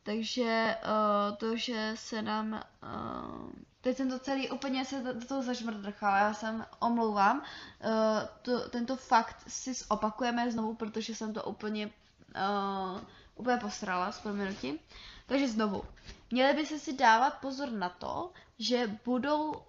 Takže 0.03 0.77
uh, 0.83 1.37
to, 1.37 1.57
že 1.57 1.91
se 1.95 2.21
nám... 2.21 2.63
Uh, 2.83 3.49
teď 3.81 3.97
jsem 3.97 4.09
to 4.09 4.19
celý 4.19 4.49
úplně 4.49 4.85
se 4.85 5.13
do 5.13 5.25
toho 5.27 5.41
zažmrdrchala, 5.43 6.17
já 6.17 6.33
jsem 6.33 6.65
omlouvám. 6.79 7.37
Uh, 7.39 7.93
to, 8.41 8.69
tento 8.69 8.95
fakt 8.95 9.43
si 9.47 9.73
zopakujeme 9.73 10.51
znovu, 10.51 10.75
protože 10.75 11.15
jsem 11.15 11.33
to 11.33 11.43
úplně, 11.43 11.85
uh, 11.85 13.01
úplně 13.35 13.57
posrala 13.57 14.11
s 14.11 14.19
proměnutím. 14.19 14.79
Takže 15.25 15.47
znovu. 15.47 15.83
Měli 16.31 16.53
by 16.53 16.65
se 16.65 16.79
si 16.79 16.93
dávat 16.93 17.33
pozor 17.33 17.71
na 17.71 17.89
to, 17.89 18.31
že 18.59 18.99
budou, 19.05 19.51
uh, 19.51 19.63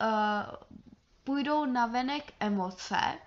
půjdou 1.25 1.65
na 1.65 1.87
venek 1.87 2.33
emoce 2.41 3.19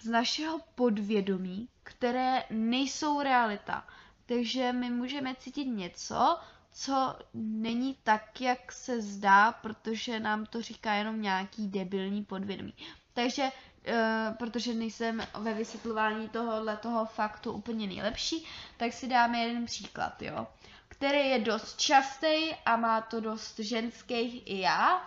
z 0.00 0.06
našeho 0.08 0.60
podvědomí, 0.74 1.68
které 1.82 2.44
nejsou 2.50 3.22
realita. 3.22 3.86
Takže 4.26 4.72
my 4.72 4.90
můžeme 4.90 5.34
cítit 5.34 5.64
něco, 5.64 6.38
co 6.72 7.18
není 7.34 7.96
tak, 8.02 8.40
jak 8.40 8.72
se 8.72 9.00
zdá, 9.00 9.52
protože 9.52 10.20
nám 10.20 10.46
to 10.46 10.62
říká 10.62 10.92
jenom 10.92 11.22
nějaký 11.22 11.68
debilní 11.68 12.24
podvědomí. 12.24 12.74
Takže, 13.14 13.42
uh, 13.42 14.36
protože 14.36 14.74
nejsem 14.74 15.22
ve 15.38 15.54
vysvětlování 15.54 16.28
tohohle 16.28 16.76
toho 16.76 17.04
faktu 17.04 17.52
úplně 17.52 17.86
nejlepší, 17.86 18.44
tak 18.76 18.92
si 18.92 19.08
dáme 19.08 19.38
jeden 19.38 19.66
příklad, 19.66 20.22
jo 20.22 20.46
který 21.00 21.28
je 21.28 21.38
dost 21.38 21.80
častý 21.80 22.54
a 22.66 22.76
má 22.76 23.00
to 23.00 23.20
dost 23.20 23.58
ženských 23.58 24.46
i 24.46 24.60
já. 24.60 25.02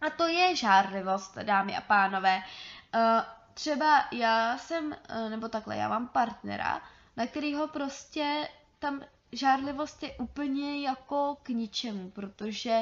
A 0.00 0.10
to 0.16 0.26
je 0.26 0.56
žárlivost, 0.56 1.38
dámy 1.38 1.76
a 1.76 1.80
pánové. 1.80 2.42
Uh, 2.94 3.00
třeba 3.58 4.04
já 4.12 4.58
jsem, 4.58 4.86
uh, 4.86 5.30
nebo 5.30 5.48
takhle, 5.48 5.76
já 5.76 5.88
mám 5.88 6.08
partnera, 6.08 6.82
na 7.16 7.26
kterýho 7.26 7.68
prostě 7.68 8.48
tam 8.78 9.02
žárlivost 9.32 10.02
je 10.02 10.12
úplně 10.16 10.80
jako 10.80 11.36
k 11.42 11.48
ničemu, 11.48 12.10
protože 12.10 12.80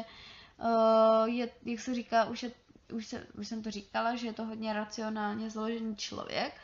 uh, 0.58 1.28
je, 1.28 1.50
jak 1.64 1.80
se 1.80 1.94
říká, 1.94 2.24
už, 2.24 2.42
je, 2.42 2.52
už, 2.92 3.06
se, 3.06 3.26
už 3.38 3.48
jsem 3.48 3.62
to 3.62 3.70
říkala, 3.70 4.16
že 4.16 4.26
je 4.26 4.32
to 4.32 4.44
hodně 4.44 4.72
racionálně 4.72 5.50
zložený 5.50 5.96
člověk. 5.96 6.60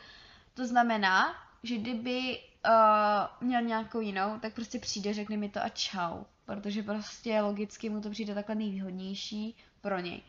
To 0.53 0.67
znamená, 0.67 1.35
že 1.63 1.77
kdyby 1.77 2.39
uh, 2.65 3.47
měl 3.47 3.61
nějakou 3.61 3.99
jinou, 3.99 4.39
tak 4.39 4.53
prostě 4.53 4.79
přijde, 4.79 5.13
řekne 5.13 5.37
mi 5.37 5.49
to 5.49 5.63
a 5.63 5.69
čau. 5.69 6.23
Protože 6.45 6.83
prostě 6.83 7.41
logicky 7.41 7.89
mu 7.89 8.01
to 8.01 8.09
přijde 8.09 8.33
takhle 8.33 8.55
nejvýhodnější 8.55 9.55
pro 9.81 9.99
něj. 9.99 10.23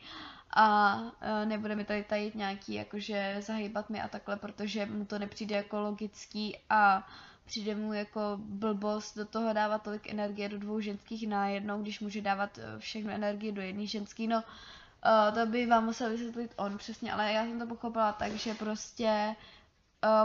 A 0.55 0.95
uh, 1.01 1.45
nebude 1.45 1.75
mi 1.75 1.85
tady 1.85 2.03
tajit 2.03 2.35
nějaký, 2.35 2.73
jakože 2.73 3.37
zahýbat 3.39 3.89
mi 3.89 4.01
a 4.01 4.07
takhle, 4.07 4.35
protože 4.35 4.85
mu 4.85 5.05
to 5.05 5.19
nepřijde 5.19 5.55
jako 5.55 5.79
logický 5.79 6.57
a 6.69 7.07
přijde 7.45 7.75
mu 7.75 7.93
jako 7.93 8.19
blbost 8.37 9.17
do 9.17 9.25
toho 9.25 9.53
dávat 9.53 9.81
tolik 9.81 10.09
energie 10.09 10.49
do 10.49 10.59
dvou 10.59 10.79
ženských 10.79 11.27
najednou, 11.27 11.81
když 11.81 11.99
může 11.99 12.21
dávat 12.21 12.57
e, 12.57 12.79
všechno 12.79 13.11
energie 13.11 13.51
do 13.51 13.61
jedné 13.61 13.85
ženský. 13.85 14.27
No, 14.27 14.37
uh, 14.37 15.35
to 15.35 15.45
by 15.45 15.65
vám 15.65 15.85
musel 15.85 16.09
vysvětlit 16.09 16.53
on 16.57 16.77
přesně, 16.77 17.13
ale 17.13 17.31
já 17.31 17.43
jsem 17.43 17.59
to 17.59 17.67
pochopila 17.67 18.11
tak, 18.11 18.31
že 18.31 18.53
prostě 18.53 19.35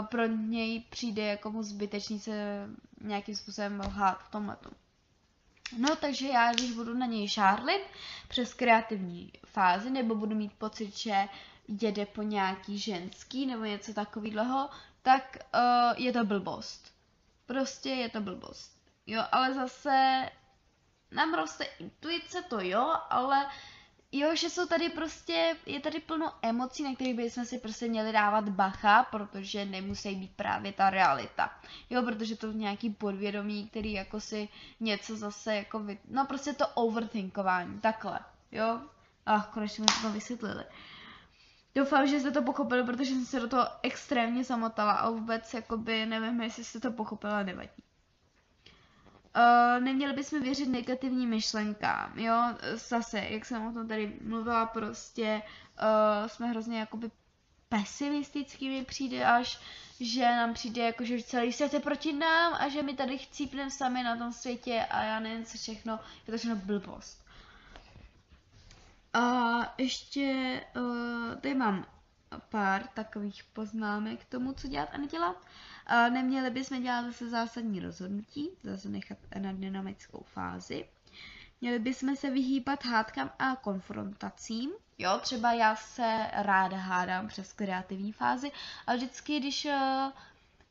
pro 0.09 0.25
něj 0.27 0.83
přijde 0.89 1.25
jako 1.25 1.51
mu 1.51 1.63
zbytečný 1.63 2.19
se 2.19 2.67
nějakým 3.01 3.35
způsobem 3.35 3.79
lhát 3.79 4.23
v 4.23 4.31
tomhle. 4.31 4.57
No, 5.77 5.95
takže 5.95 6.27
já, 6.27 6.53
když 6.53 6.71
budu 6.71 6.93
na 6.93 7.05
něj 7.05 7.27
šárlit 7.29 7.81
přes 8.27 8.53
kreativní 8.53 9.31
fázi, 9.45 9.89
nebo 9.89 10.15
budu 10.15 10.35
mít 10.35 10.53
pocit, 10.53 10.97
že 10.97 11.27
jede 11.67 12.05
po 12.05 12.21
nějaký 12.21 12.77
ženský 12.77 13.45
nebo 13.45 13.63
něco 13.63 13.93
takového, 13.93 14.69
tak 15.01 15.37
uh, 15.55 16.03
je 16.03 16.13
to 16.13 16.25
blbost. 16.25 16.93
Prostě 17.45 17.89
je 17.89 18.09
to 18.09 18.21
blbost. 18.21 18.81
Jo, 19.07 19.23
ale 19.31 19.53
zase 19.53 20.29
nám 21.11 21.33
roste 21.33 21.63
intuice, 21.63 22.41
to 22.41 22.59
jo, 22.59 22.95
ale 23.09 23.49
Jo, 24.13 24.35
že 24.35 24.49
jsou 24.49 24.65
tady 24.65 24.89
prostě, 24.89 25.55
je 25.65 25.79
tady 25.79 25.99
plno 25.99 26.33
emocí, 26.41 26.83
na 26.83 26.95
kterých 26.95 27.15
bychom 27.15 27.45
si 27.45 27.59
prostě 27.59 27.87
měli 27.87 28.11
dávat 28.11 28.49
bacha, 28.49 29.03
protože 29.03 29.65
nemusí 29.65 30.15
být 30.15 30.31
právě 30.35 30.73
ta 30.73 30.89
realita. 30.89 31.59
Jo, 31.89 32.03
protože 32.03 32.35
to 32.35 32.51
nějaký 32.51 32.89
podvědomí, 32.89 33.67
který 33.67 33.93
jako 33.93 34.19
si 34.19 34.49
něco 34.79 35.15
zase 35.15 35.55
jako, 35.55 35.79
vy... 35.79 35.99
no 36.07 36.25
prostě 36.25 36.53
to 36.53 36.67
overthinkování, 36.67 37.79
takhle, 37.79 38.19
jo. 38.51 38.81
Ach, 39.25 39.47
konečně 39.47 39.85
jsme 39.85 40.01
to 40.01 40.13
vysvětlili. 40.13 40.63
Doufám, 41.75 42.07
že 42.07 42.19
jste 42.19 42.31
to 42.31 42.41
pochopili, 42.41 42.83
protože 42.83 43.11
jsem 43.11 43.25
se 43.25 43.39
do 43.39 43.47
toho 43.47 43.67
extrémně 43.83 44.43
zamotala 44.43 44.93
a 44.93 45.09
vůbec 45.09 45.53
jakoby 45.53 46.05
nevím, 46.05 46.41
jestli 46.41 46.63
jste 46.63 46.79
to 46.79 46.91
pochopila, 46.91 47.43
nevadí. 47.43 47.83
Uh, 49.35 49.83
neměli 49.83 50.13
bychom 50.13 50.41
věřit 50.41 50.69
negativním 50.69 51.29
myšlenkám, 51.29 52.19
jo, 52.19 52.35
zase, 52.89 53.19
jak 53.19 53.45
jsem 53.45 53.67
o 53.67 53.73
tom 53.73 53.87
tady 53.87 54.17
mluvila, 54.21 54.65
prostě 54.65 55.41
uh, 56.21 56.27
jsme 56.27 56.47
hrozně 56.47 56.79
jakoby 56.79 57.11
pesimistický 57.69 58.69
mi 58.69 58.85
přijde 58.85 59.25
až, 59.25 59.59
že 59.99 60.21
nám 60.21 60.53
přijde 60.53 60.85
jako, 60.85 61.05
že 61.05 61.23
celý 61.23 61.53
svět 61.53 61.73
je 61.73 61.79
proti 61.79 62.13
nám 62.13 62.53
a 62.53 62.69
že 62.69 62.83
my 62.83 62.93
tady 62.93 63.17
chcípneme 63.17 63.71
sami 63.71 64.03
na 64.03 64.17
tom 64.17 64.33
světě 64.33 64.85
a 64.89 65.03
já 65.03 65.19
nevím 65.19 65.45
co 65.45 65.57
všechno, 65.57 65.99
je 66.27 66.31
to 66.31 66.37
všechno 66.37 66.55
blbost. 66.55 67.25
A 69.13 69.21
ještě 69.77 70.61
uh, 70.75 71.35
tady 71.41 71.55
mám 71.55 71.85
pár 72.39 72.87
takových 72.93 73.43
poznámek 73.43 74.21
k 74.21 74.29
tomu, 74.29 74.53
co 74.53 74.67
dělat 74.67 74.89
a 74.93 74.97
nedělat. 74.97 75.45
A 75.85 76.09
neměli 76.09 76.49
bychom 76.49 76.83
dělat 76.83 77.05
zase 77.05 77.29
zásadní 77.29 77.79
rozhodnutí, 77.79 78.49
zase 78.63 78.89
nechat 78.89 79.17
na 79.39 79.53
dynamickou 79.53 80.23
fázi. 80.33 80.85
Měli 81.61 81.79
bychom 81.79 82.15
se 82.15 82.29
vyhýbat 82.29 82.85
hádkám 82.85 83.31
a 83.39 83.55
konfrontacím. 83.55 84.71
Jo, 84.97 85.19
třeba 85.21 85.53
já 85.53 85.75
se 85.75 86.27
ráda 86.33 86.77
hádám 86.77 87.27
přes 87.27 87.53
kreativní 87.53 88.11
fázi, 88.11 88.51
ale 88.87 88.97
vždycky, 88.97 89.39
když 89.39 89.65
uh, 89.65 89.71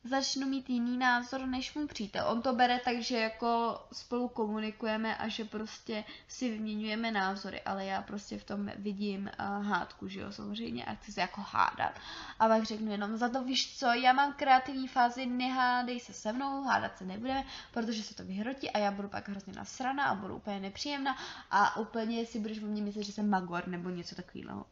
začnu 0.03 0.47
mít 0.47 0.69
jiný 0.69 0.97
názor 0.97 1.47
než 1.47 1.73
můj 1.73 1.87
přítel. 1.87 2.27
On 2.27 2.41
to 2.41 2.53
bere 2.53 2.79
tak, 2.79 3.01
že 3.01 3.17
jako 3.17 3.81
spolu 3.93 4.27
komunikujeme 4.27 5.17
a 5.17 5.27
že 5.27 5.45
prostě 5.45 6.03
si 6.27 6.49
vyměňujeme 6.49 7.11
názory, 7.11 7.61
ale 7.61 7.85
já 7.85 8.01
prostě 8.01 8.37
v 8.37 8.43
tom 8.43 8.71
vidím 8.75 9.29
uh, 9.39 9.65
hádku, 9.65 10.07
že 10.07 10.19
jo, 10.19 10.31
samozřejmě, 10.31 10.85
a 10.85 10.95
chci 10.95 11.11
se 11.11 11.21
jako 11.21 11.41
hádat. 11.41 11.99
A 12.39 12.47
pak 12.47 12.63
řeknu 12.63 12.91
jenom, 12.91 13.17
za 13.17 13.29
to 13.29 13.43
víš 13.43 13.77
co, 13.77 13.85
já 13.85 14.13
mám 14.13 14.33
kreativní 14.33 14.87
fázi, 14.87 15.25
nehádej 15.25 15.99
se 15.99 16.13
se 16.13 16.33
mnou, 16.33 16.63
hádat 16.63 16.97
se 16.97 17.05
nebude, 17.05 17.43
protože 17.73 18.03
se 18.03 18.15
to 18.15 18.23
vyhrotí 18.23 18.69
a 18.69 18.77
já 18.77 18.91
budu 18.91 19.07
pak 19.07 19.29
hrozně 19.29 19.53
nasrana 19.53 20.03
a 20.03 20.15
budu 20.15 20.35
úplně 20.35 20.59
nepříjemná 20.59 21.17
a 21.51 21.77
úplně 21.77 22.25
si 22.25 22.39
budeš 22.39 22.59
o 22.63 22.65
mě 22.65 22.81
myslet, 22.81 23.03
že 23.03 23.11
jsem 23.11 23.29
magor 23.29 23.67
nebo 23.67 23.89
něco 23.89 24.15
takového. 24.15 24.65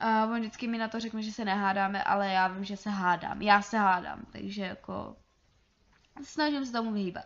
A 0.00 0.24
on 0.24 0.40
vždycky 0.40 0.68
mi 0.68 0.78
na 0.78 0.88
to 0.88 1.00
řekne, 1.00 1.22
že 1.22 1.32
se 1.32 1.44
nehádáme, 1.44 2.04
ale 2.04 2.28
já 2.28 2.48
vím, 2.48 2.64
že 2.64 2.76
se 2.76 2.90
hádám. 2.90 3.42
Já 3.42 3.62
se 3.62 3.78
hádám, 3.78 4.26
takže 4.32 4.62
jako 4.62 5.16
snažím 6.22 6.66
se 6.66 6.72
tomu 6.72 6.92
vyhýbat. 6.92 7.24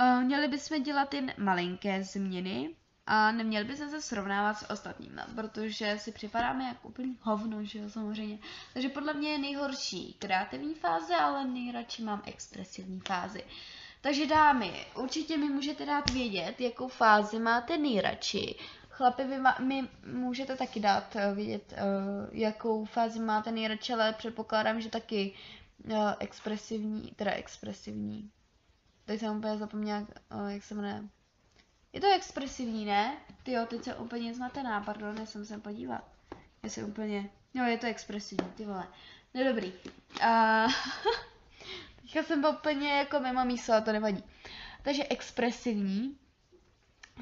Uh, 0.00 0.24
měli 0.24 0.48
bychom 0.48 0.82
dělat 0.82 1.14
jen 1.14 1.32
malinké 1.38 2.04
změny 2.04 2.74
a 3.06 3.32
neměli 3.32 3.64
bychom 3.64 3.90
se 3.90 4.02
srovnávat 4.02 4.54
s 4.54 4.70
ostatními, 4.70 5.20
protože 5.34 5.98
si 5.98 6.12
připadáme 6.12 6.64
jako 6.64 6.88
úplný 6.88 7.18
hovno, 7.22 7.64
že 7.64 7.78
jo, 7.78 7.90
samozřejmě. 7.90 8.38
Takže 8.72 8.88
podle 8.88 9.14
mě 9.14 9.28
je 9.28 9.38
nejhorší 9.38 10.16
kreativní 10.18 10.74
fáze, 10.74 11.16
ale 11.16 11.44
nejradši 11.44 12.02
mám 12.02 12.22
expresivní 12.26 13.00
fázi. 13.00 13.44
Takže 14.00 14.26
dámy, 14.26 14.86
určitě 14.94 15.36
mi 15.36 15.48
můžete 15.48 15.86
dát 15.86 16.10
vědět, 16.10 16.60
jakou 16.60 16.88
fázi 16.88 17.38
máte 17.38 17.78
nejradši 17.78 18.56
Chlapi, 18.96 19.24
vy 19.24 19.38
mi 19.60 19.88
můžete 20.06 20.56
taky 20.56 20.80
dát 20.80 21.14
uh, 21.14 21.36
vědět, 21.36 21.72
uh, 21.72 22.38
jakou 22.38 22.84
fázi 22.84 23.20
máte 23.20 23.52
nejradši, 23.52 23.92
ale 23.92 24.12
předpokládám, 24.12 24.80
že 24.80 24.90
taky 24.90 25.34
uh, 25.90 26.12
expresivní, 26.18 27.12
teda 27.16 27.30
expresivní. 27.30 28.30
Teď 29.04 29.20
jsem 29.20 29.36
úplně 29.36 29.56
zapomněla, 29.56 30.06
jak 30.48 30.62
se 30.62 30.74
jmenuje. 30.74 31.04
Je 31.92 32.00
to 32.00 32.14
expresivní, 32.14 32.84
ne? 32.84 33.16
Ty 33.42 33.52
jo, 33.52 33.66
teď 33.66 33.84
se 33.84 33.94
úplně 33.94 34.34
zmatená, 34.34 34.80
pardon, 34.80 35.16
já 35.18 35.26
jsem 35.26 35.46
se 35.46 35.58
podívat. 35.58 36.04
Jestli 36.62 36.84
úplně, 36.84 37.30
jo, 37.54 37.64
je 37.64 37.78
to 37.78 37.86
expresivní, 37.86 38.48
ty 38.56 38.64
vole. 38.64 38.86
No 39.34 39.44
dobrý. 39.44 39.72
Uh, 39.72 40.72
teďka 42.00 42.22
jsem 42.22 42.44
úplně 42.44 42.92
jako 42.92 43.20
mimo 43.20 43.44
místo, 43.44 43.72
to 43.84 43.92
nevadí. 43.92 44.24
Takže 44.82 45.04
expresivní, 45.10 46.18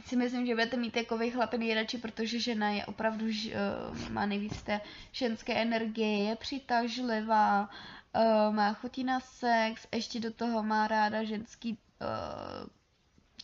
si 0.05 0.16
myslím, 0.16 0.46
že 0.46 0.55
budete 0.55 0.76
mít 0.76 0.96
vy 1.18 1.31
chlapy 1.31 1.59
nejradši, 1.59 1.98
protože 1.98 2.40
žena 2.40 2.70
je 2.70 2.87
opravdu, 2.87 3.26
uh, 3.26 4.09
má 4.11 4.26
nejvíc 4.26 4.62
té 4.62 4.81
ženské 5.12 5.55
energie, 5.55 6.24
je 6.28 6.37
přitažlivá, 6.37 7.70
uh, 8.16 8.55
má 8.55 8.72
chutí 8.72 9.05
na 9.05 9.20
sex, 9.20 9.87
ještě 9.94 10.20
do 10.20 10.33
toho 10.33 10.62
má 10.62 10.88
ráda 10.88 11.24
ženský 11.24 11.70
uh, 11.72 12.68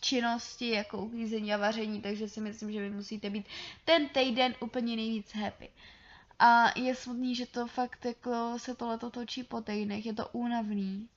činnosti, 0.01 0.69
jako 0.69 0.97
uklízení 1.05 1.53
a 1.53 1.57
vaření, 1.57 2.01
takže 2.01 2.29
si 2.29 2.41
myslím, 2.41 2.71
že 2.71 2.81
vy 2.81 2.89
musíte 2.89 3.29
být 3.29 3.45
ten 3.85 4.09
týden 4.09 4.55
úplně 4.61 4.95
nejvíc 4.95 5.35
happy. 5.35 5.69
A 6.39 6.79
je 6.79 6.95
smutný, 6.95 7.35
že 7.35 7.45
to 7.45 7.67
fakt 7.67 8.05
jako 8.05 8.53
se 8.57 8.75
tohleto 8.75 9.09
točí 9.09 9.43
po 9.43 9.61
týdnech, 9.61 10.05
je 10.05 10.13
to 10.13 10.27
únavný 10.31 11.09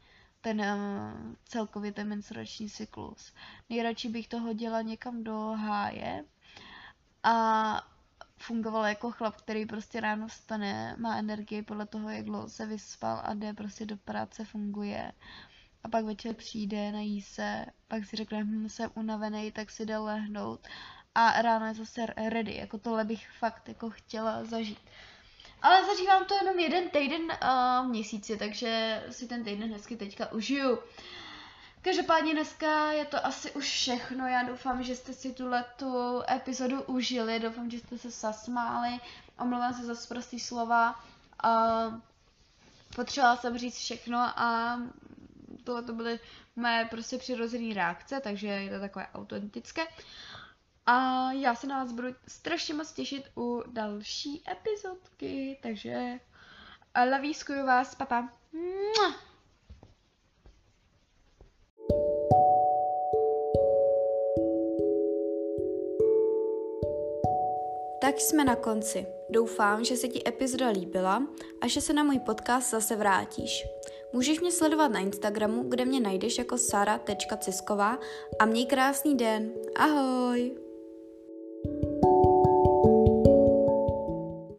ten 0.42 0.60
uh, 0.60 1.34
celkově 1.44 1.92
ten 1.92 2.08
menstruační 2.08 2.70
cyklus. 2.70 3.32
Nejradši 3.70 4.08
bych 4.08 4.28
to 4.28 4.40
hodila 4.40 4.82
někam 4.82 5.24
do 5.24 5.38
háje 5.38 6.24
a 7.22 7.86
fungoval 8.38 8.86
jako 8.86 9.10
chlap, 9.10 9.36
který 9.36 9.66
prostě 9.66 10.00
ráno 10.00 10.28
stane, 10.28 10.96
má 10.98 11.16
energii 11.16 11.62
podle 11.62 11.86
toho, 11.86 12.10
jak 12.10 12.24
dlouho 12.24 12.48
se 12.48 12.66
vyspal 12.66 13.20
a 13.24 13.34
jde 13.34 13.52
prostě 13.52 13.86
do 13.86 13.96
práce, 13.96 14.44
funguje. 14.44 15.12
A 15.84 15.88
pak 15.88 16.04
večer 16.04 16.34
přijde, 16.34 16.92
nají 16.92 17.22
se, 17.22 17.66
pak 17.88 18.04
si 18.04 18.16
řekne, 18.16 18.44
hm, 18.44 18.68
jsem 18.68 18.90
unavený, 18.94 19.52
tak 19.52 19.70
si 19.70 19.86
jde 19.86 19.98
lehnout. 19.98 20.68
A 21.14 21.42
ráno 21.42 21.66
je 21.66 21.74
zase 21.74 22.06
ready, 22.06 22.56
jako 22.56 22.78
tohle 22.78 23.04
bych 23.04 23.30
fakt 23.30 23.68
jako 23.68 23.90
chtěla 23.90 24.44
zažít. 24.44 24.78
Ale 25.62 25.84
zažívám 25.86 26.24
to 26.24 26.34
jenom 26.34 26.58
jeden 26.58 26.90
týden 26.90 27.22
uh, 27.22 27.86
v 27.86 27.88
měsíci, 27.88 28.36
takže 28.36 29.02
si 29.10 29.28
ten 29.28 29.44
týden 29.44 29.72
hezky 29.72 29.96
teďka 29.96 30.32
užiju. 30.32 30.78
Každopádně 31.82 32.32
dneska 32.32 32.92
je 32.92 33.04
to 33.04 33.26
asi 33.26 33.50
už 33.50 33.64
všechno. 33.64 34.26
Já 34.28 34.42
doufám, 34.42 34.82
že 34.82 34.96
jste 34.96 35.12
si 35.12 35.32
tuhle 35.32 35.64
tu 35.76 36.22
epizodu 36.30 36.82
užili. 36.82 37.40
Doufám, 37.40 37.70
že 37.70 37.78
jste 37.78 37.98
se 37.98 38.10
zasmáli. 38.10 39.00
Omlouvám 39.38 39.74
se 39.74 39.94
za 39.94 39.94
prostý 40.08 40.40
slova. 40.40 41.00
Uh, 41.44 41.94
potřebovala 42.96 43.36
jsem 43.36 43.58
říct 43.58 43.78
všechno 43.78 44.18
a 44.18 44.78
tohle 45.64 45.82
to 45.82 45.92
byly 45.92 46.20
moje 46.56 46.86
prostě 46.90 47.18
přirozené 47.18 47.74
reakce, 47.74 48.20
takže 48.20 48.46
je 48.46 48.70
to 48.74 48.80
takové 48.80 49.06
autentické. 49.14 49.82
A 50.86 51.32
já 51.32 51.54
se 51.54 51.66
na 51.66 51.78
vás 51.78 51.92
budu 51.92 52.08
strašně 52.28 52.74
moc 52.74 52.92
těšit 52.92 53.24
u 53.36 53.62
další 53.66 54.42
epizodky, 54.50 55.58
takže 55.62 56.20
lavískuju 57.10 57.66
vás, 57.66 57.94
papa. 57.94 58.28
Mua! 58.52 59.32
Tak 68.00 68.20
jsme 68.20 68.44
na 68.44 68.56
konci. 68.56 69.06
Doufám, 69.30 69.84
že 69.84 69.96
se 69.96 70.08
ti 70.08 70.28
epizoda 70.28 70.68
líbila 70.68 71.26
a 71.60 71.66
že 71.66 71.80
se 71.80 71.92
na 71.92 72.04
můj 72.04 72.18
podcast 72.18 72.70
zase 72.70 72.96
vrátíš. 72.96 73.64
Můžeš 74.12 74.40
mě 74.40 74.52
sledovat 74.52 74.88
na 74.88 75.00
Instagramu, 75.00 75.62
kde 75.62 75.84
mě 75.84 76.00
najdeš 76.00 76.38
jako 76.38 76.58
sara.cisková 76.58 77.98
a 78.38 78.46
měj 78.46 78.66
krásný 78.66 79.16
den. 79.16 79.52
Ahoj! 79.76 80.61